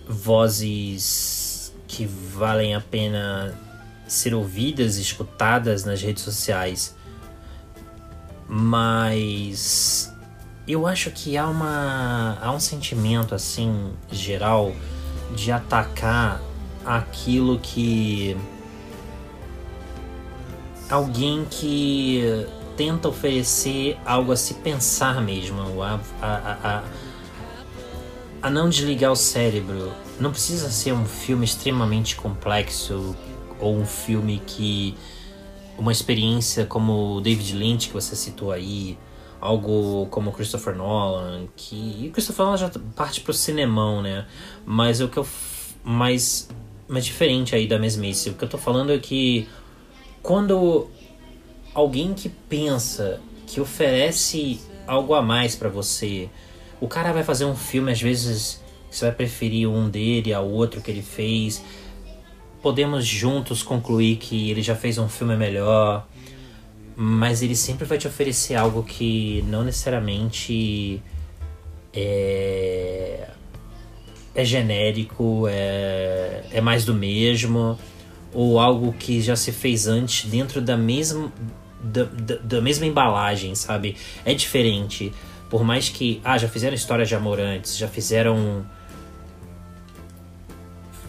[0.07, 3.57] vozes que valem a pena
[4.07, 6.95] ser ouvidas, escutadas nas redes sociais.
[8.47, 10.13] Mas
[10.65, 14.73] eu acho que há uma há um sentimento assim geral
[15.35, 16.41] de atacar
[16.85, 18.37] aquilo que
[20.89, 22.47] alguém que
[22.77, 26.83] tenta oferecer algo a se pensar mesmo, a, a, a,
[28.41, 29.91] a não desligar o cérebro.
[30.19, 33.15] Não precisa ser um filme extremamente complexo
[33.59, 34.95] ou um filme que
[35.77, 38.97] uma experiência como o David Lynch que você citou aí,
[39.39, 44.25] algo como Christopher Nolan, que Christopher Nolan já parte pro cinemão, né?
[44.65, 45.27] Mas o que eu
[45.83, 46.49] mais
[46.87, 48.29] mais diferente aí da mesmice.
[48.29, 49.47] O que eu tô falando é que
[50.23, 50.87] quando
[51.73, 56.29] alguém que pensa, que oferece algo a mais para você,
[56.79, 60.81] o cara vai fazer um filme às vezes você vai preferir um dele ao outro
[60.81, 61.63] que ele fez.
[62.61, 66.07] Podemos juntos concluir que ele já fez um filme melhor
[66.99, 70.99] mas ele sempre vai te oferecer algo que não necessariamente
[71.93, 73.27] é,
[74.33, 77.77] é genérico, é, é mais do mesmo,
[78.33, 81.31] ou algo que já se fez antes dentro da mesma,
[81.83, 83.95] da, da, da mesma embalagem, sabe?
[84.25, 85.13] É diferente.
[85.51, 86.19] Por mais que.
[86.23, 88.65] Ah, já fizeram histórias de amor antes, já fizeram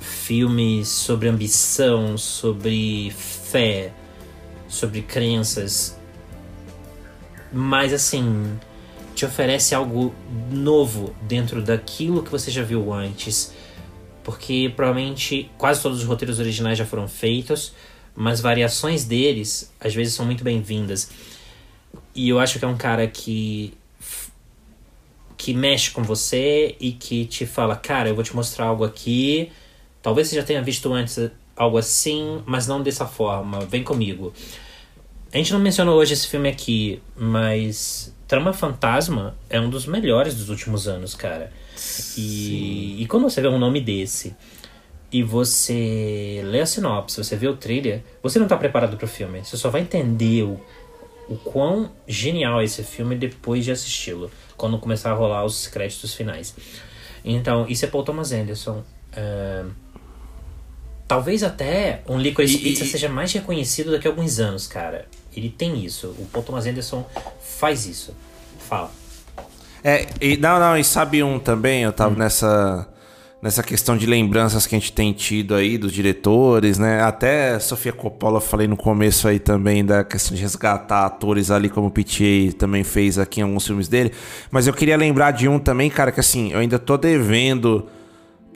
[0.01, 3.95] filmes sobre ambição, sobre fé,
[4.69, 5.99] sobre crenças.
[7.53, 8.59] Mas assim,
[9.14, 10.14] te oferece algo
[10.51, 13.53] novo dentro daquilo que você já viu antes.
[14.23, 17.73] Porque provavelmente quase todos os roteiros originais já foram feitos,
[18.14, 21.11] mas variações deles às vezes são muito bem-vindas.
[22.14, 23.75] E eu acho que é um cara que
[25.37, 29.53] que mexe com você e que te fala, cara, eu vou te mostrar algo aqui.
[30.03, 33.61] Talvez você já tenha visto antes algo assim, mas não dessa forma.
[33.61, 34.32] Vem comigo.
[35.32, 40.34] A gente não mencionou hoje esse filme aqui, mas Trama Fantasma é um dos melhores
[40.34, 41.52] dos últimos anos, cara.
[42.16, 44.34] E, e quando você vê um nome desse
[45.12, 49.44] e você lê a sinopse, você vê o trailer, você não tá preparado pro filme.
[49.44, 50.61] Você só vai entender o,
[51.28, 56.14] o quão genial é esse filme depois de assisti-lo, quando começar a rolar os créditos
[56.14, 56.54] finais.
[57.24, 58.82] Então, isso é Paul Thomas Anderson.
[59.12, 59.70] Uh,
[61.09, 65.06] talvez até um Licorice E- Pizza e- seja mais reconhecido daqui a alguns anos, cara.
[65.34, 66.14] Ele tem isso.
[66.18, 67.04] O Paul Thomas Anderson
[67.40, 68.14] faz isso.
[68.68, 68.90] Fala.
[69.82, 71.92] É, e, não, não, e sabe um também, eu Hum.
[71.92, 72.88] tava nessa,
[73.40, 77.00] nessa questão de lembranças que a gente tem tido aí dos diretores, né?
[77.02, 81.86] Até Sofia Coppola, falei no começo aí também da questão de resgatar atores ali, como
[81.86, 84.12] o PTA também fez aqui em alguns filmes dele.
[84.50, 87.86] Mas eu queria lembrar de um também, cara, que assim, eu ainda tô devendo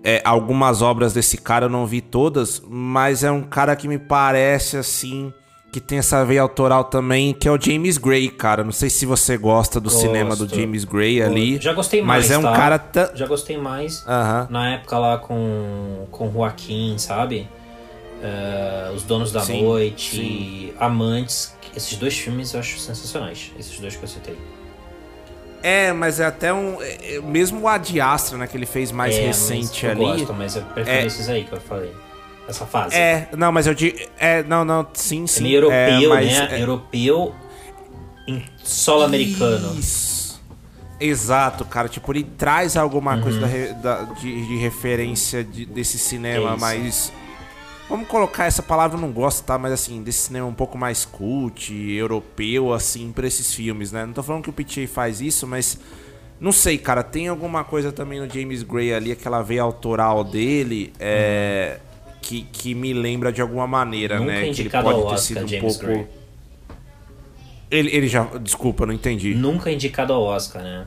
[0.04, 3.98] é, algumas obras desse cara, eu não vi todas, mas é um cara que me
[3.98, 5.32] parece assim.
[5.72, 8.62] Que tem essa veia autoral também, que é o James Gray, cara.
[8.62, 10.54] Não sei se você gosta do cinema do Gosto.
[10.60, 11.58] James Gray ali.
[11.58, 12.52] Já gostei mais, Mas é um tá?
[12.52, 12.78] cara.
[12.78, 14.04] ta- Já gostei mais.
[14.06, 14.48] Aham.
[14.50, 17.48] Na época lá com, com Joaquim, sabe?
[18.22, 20.72] Eh, Os Donos da Sim, Noite, sim.
[20.78, 21.54] Amantes.
[21.74, 23.50] Esses dois filmes eu acho sensacionais.
[23.58, 24.36] Esses dois que eu citei.
[25.62, 26.80] É, mas é até um.
[26.82, 30.08] é- é- mesmo o Ad Astra, né, que ele fez mais É, recente mas eu
[30.08, 30.18] ali.
[30.20, 31.92] gosto, mas eu prefiro é- esses aí que eu falei.
[32.48, 32.96] Essa fase.
[32.96, 33.96] É, não, mas eu digo.
[34.18, 35.42] É, não, não, sim, É sim.
[35.44, 36.48] meio europeu, mas né?
[36.50, 37.32] é- Europeu
[38.26, 39.78] em solo americano.
[39.78, 40.40] Isso.
[40.98, 41.88] Exato, cara.
[41.88, 43.46] Tipo, ele traz alguma coisa da
[43.96, 46.54] da- de, de referência de- desse cinema Uhum.
[46.54, 47.12] É mais.
[47.88, 49.58] Vamos colocar essa palavra, eu não gosto, tá?
[49.58, 54.06] Mas assim, desse cinema um pouco mais cult, europeu, assim, pra esses filmes, né?
[54.06, 55.78] Não tô falando que o PTA faz isso, mas.
[56.40, 57.02] Não sei, cara.
[57.02, 61.78] Tem alguma coisa também no James Gray ali, aquela veia autoral dele, é.
[62.22, 64.52] Que, que me lembra de alguma maneira, Nunca né?
[64.52, 65.92] Que ele pode ter Oscar, sido um James pouco.
[65.92, 66.06] Gray.
[67.70, 68.24] Ele, ele já.
[68.40, 69.34] Desculpa, não entendi.
[69.34, 70.86] Nunca indicado ao Oscar, né?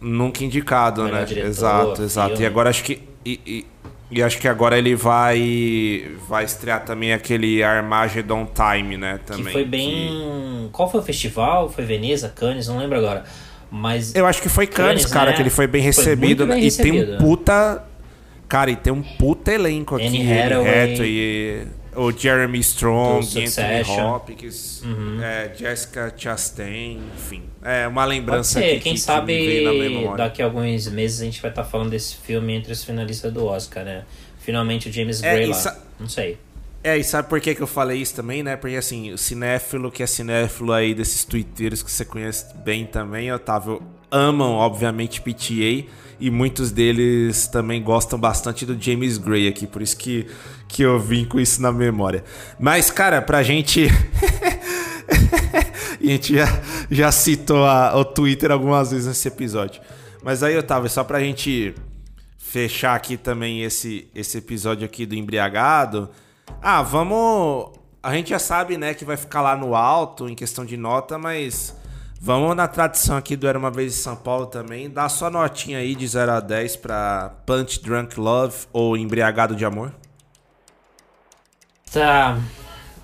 [0.00, 1.24] Nunca indicado, Melhor né?
[1.26, 2.28] diretor, exato, exato.
[2.30, 2.44] filme.
[2.44, 3.02] E agora acho que.
[3.24, 3.66] E, e-
[4.14, 6.06] e acho que agora ele vai.
[6.28, 9.18] Vai estrear também aquele Armageddon Time, né?
[9.26, 9.46] Também.
[9.46, 10.68] que foi bem.
[10.70, 11.68] Qual foi o festival?
[11.68, 12.68] Foi Veneza, Cannes?
[12.68, 13.24] Não lembro agora.
[13.68, 14.14] Mas.
[14.14, 15.36] Eu acho que foi Cannes, Cannes, cara, né?
[15.36, 16.46] que ele foi bem Foi recebido.
[16.46, 16.66] muito bem né?
[16.66, 17.14] e tem recebido.
[17.14, 17.84] um puta.
[18.46, 20.06] Cara, e tem um puta elenco aqui.
[20.06, 20.92] Anne Hathaway.
[20.92, 21.66] Hathaway,
[21.96, 24.00] o Jeremy Strong, Anthony Succession.
[24.02, 24.14] Uhum.
[24.16, 24.82] Hopkins,
[25.22, 27.42] é, Jessica Chastain, enfim.
[27.62, 30.16] É uma Pode lembrança ser, aqui quem que, que sabe memória.
[30.24, 33.44] daqui a alguns meses a gente vai estar falando desse filme entre os finalistas do
[33.46, 34.04] Oscar, né?
[34.40, 35.54] Finalmente o James É, Gray lá.
[35.54, 36.38] sa- Não sei.
[36.82, 38.56] É, e sabe por que, que eu falei isso também, né?
[38.56, 43.32] Porque assim, o cinéfilo que é cinéfilo aí desses twitteiros que você conhece bem também,
[43.32, 45.88] Otávio, amam, obviamente, PTA.
[46.20, 50.26] E muitos deles também gostam bastante do James Gray aqui, por isso que,
[50.68, 52.24] que eu vim com isso na memória.
[52.58, 53.88] Mas, cara, pra gente.
[56.00, 56.46] a gente já,
[56.90, 59.80] já citou a- o Twitter algumas vezes nesse episódio.
[60.22, 61.74] Mas aí, Otávio, só pra gente
[62.38, 66.10] fechar aqui também esse, esse episódio aqui do Embriagado.
[66.62, 67.72] Ah, vamos.
[68.02, 71.18] A gente já sabe, né, que vai ficar lá no alto em questão de nota,
[71.18, 71.74] mas
[72.20, 74.90] vamos na tradição aqui do Era uma Vez em São Paulo também.
[74.90, 79.64] Dá sua notinha aí de 0 a 10 pra Punch Drunk Love ou Embriagado de
[79.64, 79.92] Amor.
[81.94, 82.40] Tá.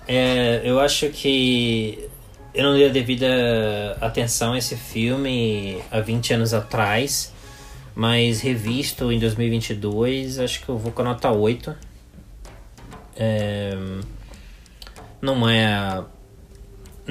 [0.05, 2.09] É, eu acho que
[2.53, 7.31] eu não dei a devida atenção a esse filme há 20 anos atrás,
[7.95, 11.73] mas revisto em 2022, acho que eu vou com a nota 8.
[13.15, 13.77] É,
[15.21, 16.03] não é.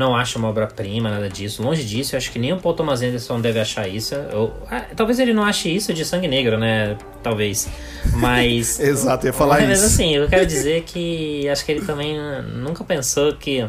[0.01, 1.63] Não acho uma obra-prima, nada disso.
[1.63, 4.15] Longe disso, eu acho que nem o Paul Thomas Anderson deve achar isso.
[4.33, 6.97] Ou, ah, talvez ele não ache isso de sangue negro, né?
[7.23, 7.69] Talvez.
[8.15, 8.81] Mas.
[8.81, 9.89] Exato, ia falar Mas isso.
[9.89, 12.17] assim, eu quero dizer que acho que ele também
[12.55, 13.69] nunca pensou que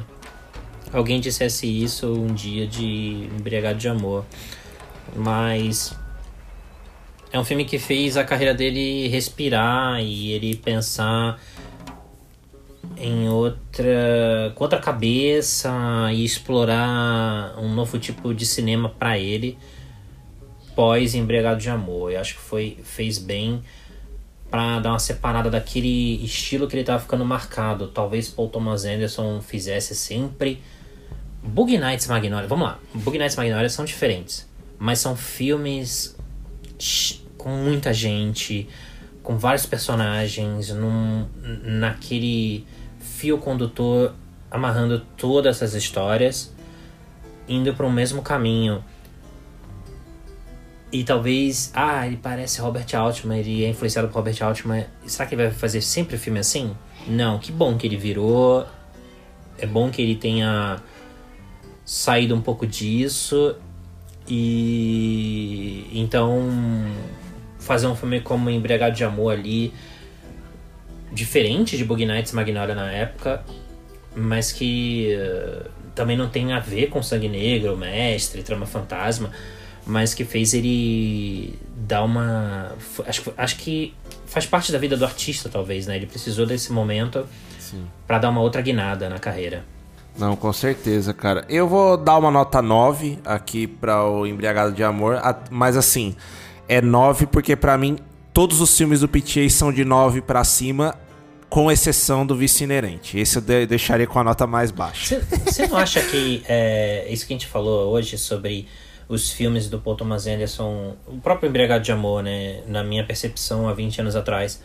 [0.93, 4.23] alguém dissesse isso um dia de embriagado de amor.
[5.13, 5.93] Mas
[7.34, 11.38] é um filme que fez a carreira dele respirar e ele pensar
[13.02, 15.72] em outra com outra cabeça
[16.14, 19.58] e explorar um novo tipo de cinema para ele
[20.76, 22.12] pós embriagado de amor.
[22.12, 23.62] Eu acho que foi fez bem
[24.49, 27.88] pra dar uma separada daquele estilo que ele tava ficando marcado.
[27.88, 30.62] Talvez Paul Thomas Anderson fizesse sempre.
[31.43, 32.80] Boogie Nights Magnolia, vamos lá.
[32.93, 34.47] Boogie Nights Magnolia são diferentes,
[34.78, 36.16] mas são filmes
[37.36, 38.70] com muita gente,
[39.24, 41.26] com vários personagens, num,
[41.64, 42.66] naquele
[43.02, 44.14] fio condutor
[44.49, 46.54] amarrando todas essas histórias,
[47.47, 48.84] indo para o mesmo caminho.
[50.91, 54.86] E talvez, ah, ele parece Robert Altman, ele é influenciado por Robert Altman.
[55.06, 56.76] Será que ele vai fazer sempre filme assim?
[57.08, 58.66] Não, que bom que ele virou.
[59.58, 60.82] É bom que ele tenha
[61.86, 63.56] saído um pouco disso.
[64.28, 66.41] E então
[67.58, 69.74] fazer um filme como Embriagado de Amor ali,
[71.12, 73.43] diferente de Bug Nights Magnolia na época,
[74.16, 79.32] mas que uh, também não tem a ver com Sangue Negro, Mestre, Trama Fantasma,
[79.86, 82.72] mas que fez ele dar uma.
[83.05, 83.93] Acho, acho que
[84.26, 85.95] faz parte da vida do artista, talvez, né?
[85.95, 87.26] Ele precisou desse momento
[88.07, 89.64] para dar uma outra guinada na carreira.
[90.18, 91.45] Não, com certeza, cara.
[91.49, 96.16] Eu vou dar uma nota 9 aqui para o Embriagado de Amor, mas assim,
[96.68, 97.97] é 9 porque para mim
[98.34, 100.97] todos os filmes do PTA são de 9 para cima,
[101.49, 103.19] com exceção do Vice Inerente.
[103.19, 105.21] Esse eu de deixaria com a nota mais baixa.
[105.45, 108.67] Você não acha que é, isso que a gente falou hoje sobre
[109.09, 113.67] os filmes do Paul Thomas Anderson, o próprio Embriagado de Amor, né, na minha percepção
[113.67, 114.63] há 20 anos atrás,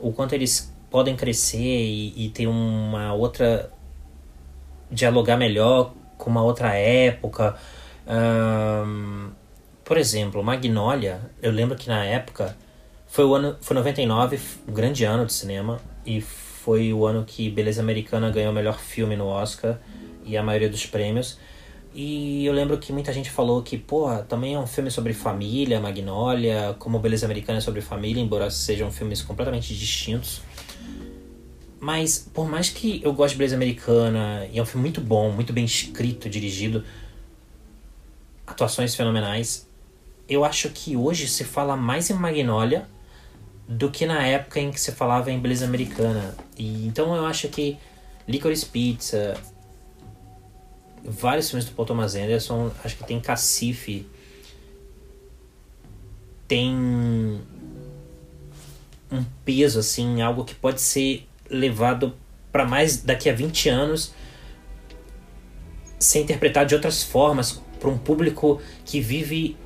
[0.00, 3.70] o quanto eles podem crescer e, e ter uma outra
[4.90, 7.54] dialogar melhor com uma outra época.
[8.08, 9.30] Um,
[9.84, 12.56] por exemplo, Magnolia, eu lembro que na época
[13.14, 17.48] foi o ano foi 99, um grande ano de cinema e foi o ano que
[17.48, 19.78] Beleza Americana ganhou o melhor filme no Oscar
[20.24, 21.38] e a maioria dos prêmios.
[21.94, 25.80] E eu lembro que muita gente falou que, porra, também é um filme sobre família,
[25.80, 30.42] Magnolia, como Beleza Americana é sobre família, embora sejam filmes completamente distintos.
[31.78, 35.30] Mas, por mais que eu goste de Beleza Americana, e é um filme muito bom,
[35.30, 36.82] muito bem escrito, dirigido,
[38.44, 39.70] atuações fenomenais,
[40.28, 42.92] eu acho que hoje se fala mais em Magnolia
[43.66, 46.34] do que na época em que se falava em Beleza Americana.
[46.56, 47.78] E, então eu acho que
[48.28, 49.36] Licorice Pizza,
[51.04, 54.06] vários filmes do Paul Thomas Anderson, acho que tem Cacife,
[56.46, 56.74] tem
[59.10, 62.14] um peso, assim, algo que pode ser levado
[62.50, 64.12] para mais daqui a 20 anos
[65.98, 69.56] ser interpretado de outras formas para um público que vive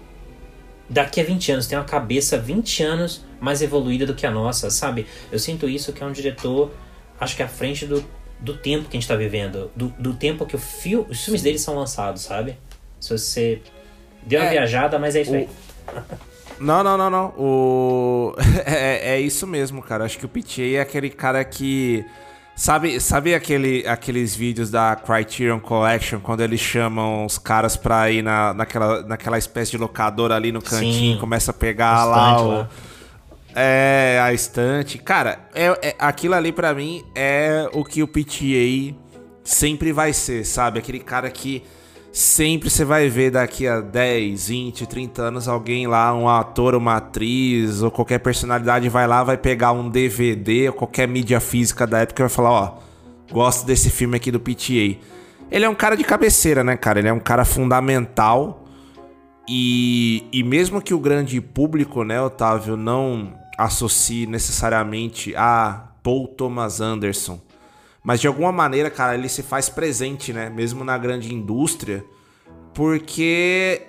[0.88, 4.70] daqui a 20 anos, tem uma cabeça 20 anos mais evoluída do que a nossa,
[4.70, 5.06] sabe?
[5.30, 6.72] Eu sinto isso que é um diretor,
[7.20, 8.04] acho que à frente do,
[8.40, 11.42] do tempo que a gente está vivendo, do, do tempo que o fio, os filmes
[11.42, 12.56] dele são lançados, sabe?
[13.00, 13.60] Se você
[14.22, 15.36] deu uma é, viajada, mas é isso o...
[15.36, 15.48] aí.
[16.60, 17.26] Não, não, não, não.
[17.38, 18.34] O...
[18.66, 20.04] é, é isso mesmo, cara.
[20.04, 22.04] Acho que o PTA é aquele cara que.
[22.58, 28.20] Sabe, sabe aquele, aqueles vídeos da Criterion Collection, quando eles chamam os caras pra ir
[28.20, 31.20] na, naquela, naquela espécie de locadora ali no cantinho, Sim.
[31.20, 32.48] começa a pegar lá o.
[32.48, 32.68] Lá.
[33.54, 34.98] É, a estante.
[34.98, 38.92] Cara, é, é, aquilo ali para mim é o que o PTA
[39.44, 40.80] sempre vai ser, sabe?
[40.80, 41.62] Aquele cara que
[42.18, 46.96] sempre você vai ver daqui a 10, 20, 30 anos alguém lá, um ator, uma
[46.96, 52.00] atriz ou qualquer personalidade vai lá, vai pegar um DVD ou qualquer mídia física da
[52.00, 52.78] época e vai falar, ó,
[53.30, 54.98] gosto desse filme aqui do PTA.
[55.48, 56.98] Ele é um cara de cabeceira, né, cara?
[56.98, 58.64] Ele é um cara fundamental
[59.48, 66.80] e, e mesmo que o grande público, né, Otávio, não associe necessariamente a Paul Thomas
[66.80, 67.40] Anderson
[68.02, 70.48] mas de alguma maneira, cara, ele se faz presente, né?
[70.48, 72.04] Mesmo na grande indústria.
[72.74, 73.82] Porque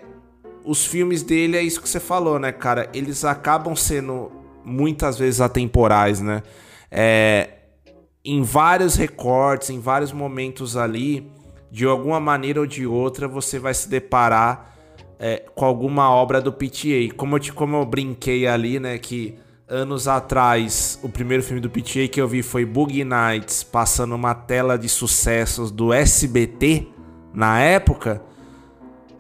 [0.64, 2.90] os filmes dele é isso que você falou, né, cara?
[2.94, 4.32] Eles acabam sendo
[4.66, 6.44] muitas vezes atemporais, né?
[6.92, 7.50] É,
[8.24, 11.32] em vários recortes, em vários momentos ali,
[11.72, 14.76] de alguma maneira ou de outra, você vai se deparar
[15.20, 17.14] é, com alguma obra do PTA.
[17.16, 19.38] Como eu, te, como eu brinquei ali, né, que
[19.70, 24.34] anos atrás, o primeiro filme do PTA que eu vi foi Boogie Nights, passando uma
[24.34, 26.88] tela de sucessos do SBT
[27.32, 28.22] na época.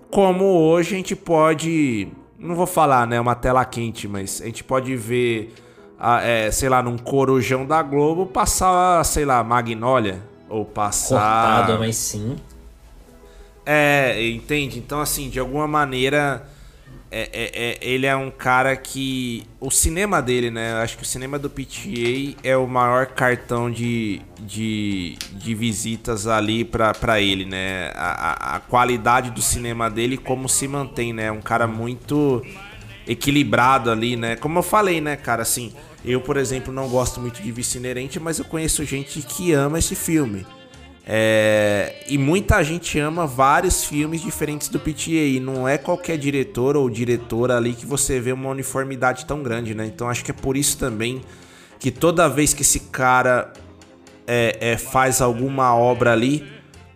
[0.10, 4.64] Como hoje a gente pode, não vou falar, né, uma tela quente, mas a gente
[4.64, 5.54] pode ver,
[6.24, 10.20] é, sei lá, num corujão da Globo passar, sei lá, Magnolia
[10.50, 11.58] ou passar.
[11.58, 12.36] Cortado, mas sim.
[13.63, 14.80] É, entende?
[14.80, 16.43] Então, assim, de alguma maneira
[17.11, 19.43] é, é, é, ele é um cara que.
[19.59, 20.73] O cinema dele, né?
[20.73, 26.63] Acho que o cinema do PTA é o maior cartão de, de, de visitas ali
[26.63, 27.91] para ele, né?
[27.95, 31.31] A, a, qualidade do cinema dele, como se mantém, né?
[31.31, 32.45] Um cara muito
[33.07, 34.36] equilibrado ali, né?
[34.36, 35.41] Como eu falei, né, cara?
[35.41, 35.73] Assim,
[36.05, 39.79] eu, por exemplo, não gosto muito de Vice Inerente, mas eu conheço gente que ama
[39.79, 40.45] esse filme.
[41.11, 45.09] É, e muita gente ama vários filmes diferentes do PTA.
[45.09, 49.73] E não é qualquer diretor ou diretora ali que você vê uma uniformidade tão grande,
[49.73, 49.87] né?
[49.87, 51.21] Então acho que é por isso também
[51.79, 53.51] que toda vez que esse cara
[54.27, 56.45] é, é, faz alguma obra ali,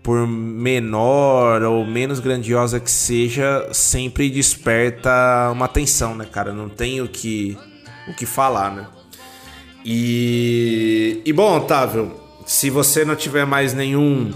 [0.03, 6.53] por menor ou menos grandiosa que seja, sempre desperta uma atenção, né, cara?
[6.53, 7.57] Não tem o que,
[8.07, 8.88] o que falar, né?
[9.84, 14.32] E, e bom, Otávio, se você não tiver mais nenhum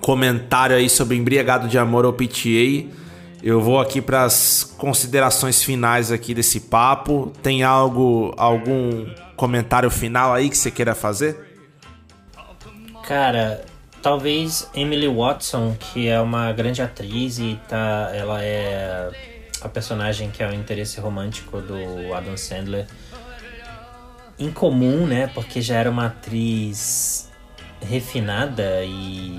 [0.00, 2.88] comentário aí sobre Embriagado de Amor ou PTA,
[3.42, 7.32] eu vou aqui para as considerações finais aqui desse papo.
[7.42, 9.06] Tem algo, algum
[9.36, 11.38] comentário final aí que você queira fazer?
[13.06, 13.64] Cara,
[14.02, 19.10] talvez Emily Watson, que é uma grande atriz e tá, ela é
[19.60, 22.86] a personagem que é o interesse romântico do Adam Sandler
[24.38, 25.28] incomum, né?
[25.28, 27.30] Porque já era uma atriz
[27.80, 29.38] refinada e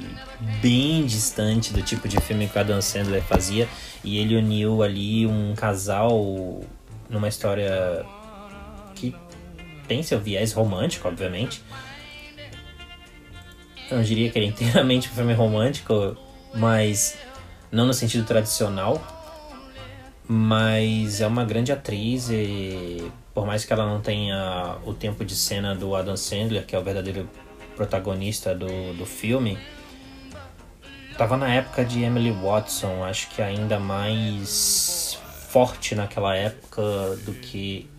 [0.61, 3.67] bem distante do tipo de filme que o Adam Sandler fazia.
[4.03, 6.61] E ele uniu ali um casal
[7.09, 8.05] numa história
[8.93, 9.15] que
[9.87, 11.61] tem seu viés romântico, obviamente.
[13.89, 16.17] Eu não diria que ele é inteiramente um filme romântico,
[16.53, 17.17] mas
[17.71, 19.01] não no sentido tradicional.
[20.27, 25.35] Mas é uma grande atriz e por mais que ela não tenha o tempo de
[25.35, 27.29] cena do Adam Sandler, que é o verdadeiro
[27.75, 29.57] protagonista do, do filme,
[31.17, 36.81] tava na época de Emily Watson, acho que ainda mais forte naquela época
[37.25, 37.89] do que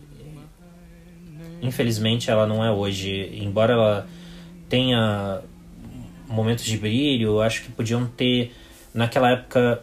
[1.60, 3.38] infelizmente ela não é hoje.
[3.38, 4.06] Embora ela
[4.70, 5.42] tenha
[6.26, 8.54] momentos de brilho, acho que podiam ter
[8.94, 9.82] naquela época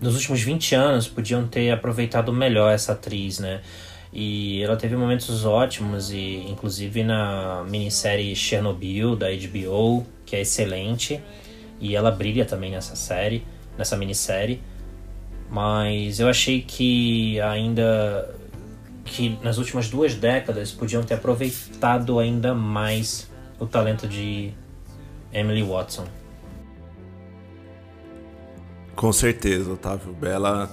[0.00, 3.60] nos últimos 20 anos podiam ter aproveitado melhor essa atriz, né?
[4.12, 11.20] E ela teve momentos ótimos, e inclusive na minissérie Chernobyl da HBO, que é excelente.
[11.80, 13.44] E ela brilha também nessa série,
[13.78, 14.60] nessa minissérie.
[15.48, 18.34] Mas eu achei que ainda
[19.04, 23.28] que nas últimas duas décadas podiam ter aproveitado ainda mais
[23.58, 24.52] o talento de
[25.32, 26.06] Emily Watson.
[28.94, 30.12] Com certeza, Otávio.
[30.12, 30.70] Bela,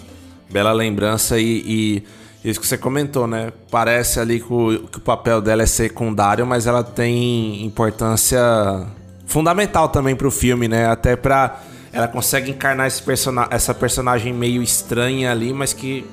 [0.52, 2.04] bela lembrança e, e
[2.44, 3.52] isso que você comentou, né?
[3.70, 8.40] Parece ali que o, que o papel dela é secundário, mas ela tem importância
[9.26, 10.88] fundamental também pro filme, né?
[10.88, 11.60] Até pra.
[11.92, 16.06] Ela consegue encarnar esse persona essa personagem meio estranha ali, mas que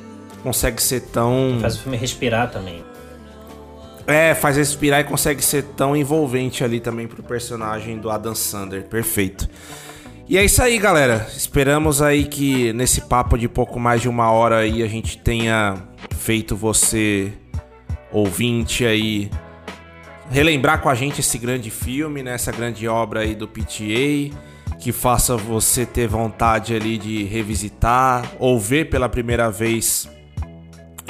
[0.42, 1.58] consegue ser tão.
[1.60, 2.82] Faz o filme respirar também.
[4.06, 8.82] É, faz respirar e consegue ser tão envolvente ali também pro personagem do Adam Sander.
[8.84, 9.48] Perfeito.
[10.28, 11.26] E é isso aí, galera.
[11.36, 15.76] Esperamos aí que nesse papo de pouco mais de uma hora aí a gente tenha
[16.16, 17.32] feito você
[18.12, 19.30] ouvinte aí
[20.30, 22.34] relembrar com a gente esse grande filme, né?
[22.34, 24.34] Essa grande obra aí do PTA,
[24.78, 30.08] que faça você ter vontade ali de revisitar ou ver pela primeira vez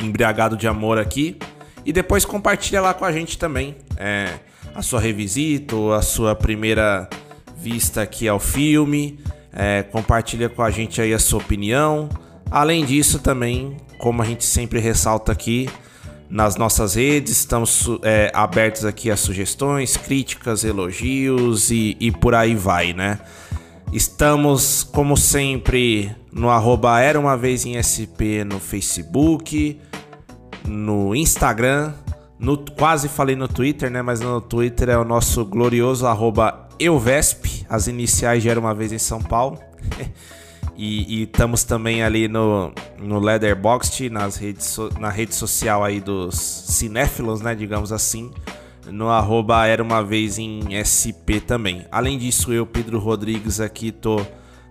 [0.02, 1.36] Embriagado de Amor aqui.
[1.84, 4.34] E depois compartilha lá com a gente também é,
[4.74, 7.08] a sua revisita ou a sua primeira
[7.56, 9.18] vista aqui ao filme.
[9.52, 12.08] É, compartilha com a gente aí a sua opinião.
[12.50, 15.66] Além disso, também, como a gente sempre ressalta aqui
[16.28, 22.54] nas nossas redes, estamos é, abertos aqui a sugestões, críticas, elogios e, e por aí
[22.54, 23.18] vai, né?
[23.94, 29.80] Estamos, como sempre, no arroba Era Uma Vez em SP no Facebook,
[30.68, 31.94] no Instagram,
[32.38, 34.02] no, quase falei no Twitter, né?
[34.02, 38.92] Mas no Twitter é o nosso glorioso arroba Euvesp, as iniciais de Era Uma Vez
[38.92, 39.58] em São Paulo.
[40.76, 47.40] e, estamos também ali no, no Leatherboxd, nas redes, na rede social aí dos cinéfilos,
[47.40, 47.54] né?
[47.54, 48.30] Digamos assim.
[48.86, 51.86] No arroba Era Uma Vez em SP também.
[51.90, 54.20] Além disso, eu, Pedro Rodrigues, aqui tô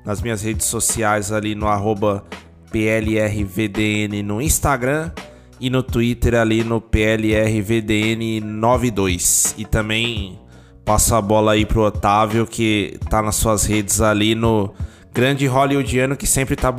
[0.05, 2.23] nas minhas redes sociais ali no arroba
[2.71, 5.11] PLRVDN no Instagram
[5.59, 9.55] e no Twitter ali no PLRVDN92.
[9.57, 10.39] E também
[10.83, 14.73] passo a bola aí pro Otávio que tá nas suas redes ali no
[15.13, 16.73] grande hollywoodiano que sempre tá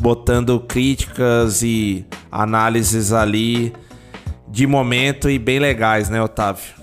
[0.00, 3.72] botando críticas e análises ali
[4.48, 6.74] de momento e bem legais, né, Otávio?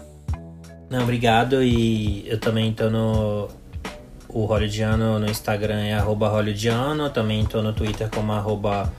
[0.90, 1.64] Não, obrigado.
[1.64, 3.48] E eu também tô no.
[4.28, 7.10] O Hollywoodiano no Instagram é Hollywoodiano.
[7.10, 8.92] Também tô no Twitter como arroba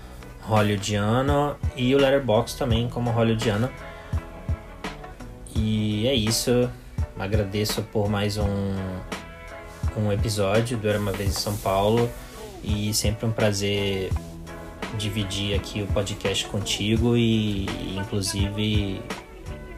[0.43, 1.57] Hollywoodiano.
[1.77, 3.69] E o Letterboxd também como Hollywoodiano.
[5.55, 6.71] E é isso.
[7.19, 8.47] Agradeço por mais um,
[9.99, 12.09] um episódio do Era Uma Vez em São Paulo.
[12.62, 14.11] E sempre um prazer
[14.99, 19.01] dividir aqui o podcast contigo e, inclusive,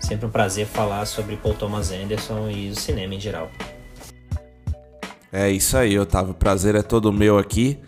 [0.01, 3.51] sempre um prazer falar sobre Paul Thomas Anderson e o cinema em geral.
[5.32, 6.32] É isso aí, Otávio.
[6.32, 7.78] O prazer é todo meu aqui.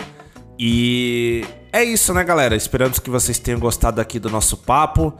[0.58, 2.54] E é isso, né, galera?
[2.54, 5.12] Esperamos que vocês tenham gostado aqui do nosso papo.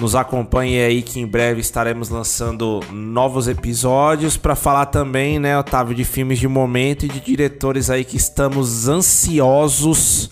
[0.00, 5.94] Nos acompanhe aí que em breve estaremos lançando novos episódios para falar também, né, Otávio,
[5.94, 10.30] de filmes de momento e de diretores aí que estamos ansiosos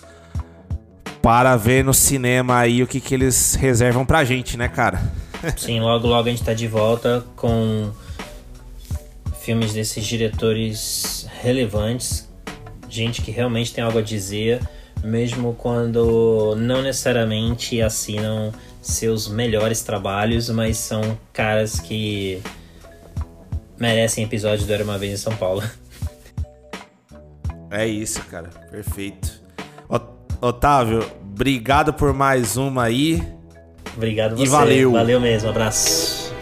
[1.21, 5.01] para ver no cinema aí o que, que eles reservam pra gente, né, cara?
[5.55, 7.91] Sim, logo logo a gente tá de volta com
[9.41, 12.27] filmes desses diretores relevantes,
[12.89, 14.61] gente que realmente tem algo a dizer,
[15.03, 18.51] mesmo quando não necessariamente assinam
[18.81, 22.41] seus melhores trabalhos, mas são caras que
[23.77, 25.63] merecem episódios do Era Uma Vez em São Paulo.
[27.71, 28.49] É isso, cara.
[28.71, 29.43] Perfeito.
[30.41, 33.21] Otávio, obrigado por mais uma aí.
[33.95, 34.43] Obrigado você.
[34.43, 34.91] E valeu.
[34.93, 35.49] Valeu mesmo.
[35.49, 36.33] Abraço.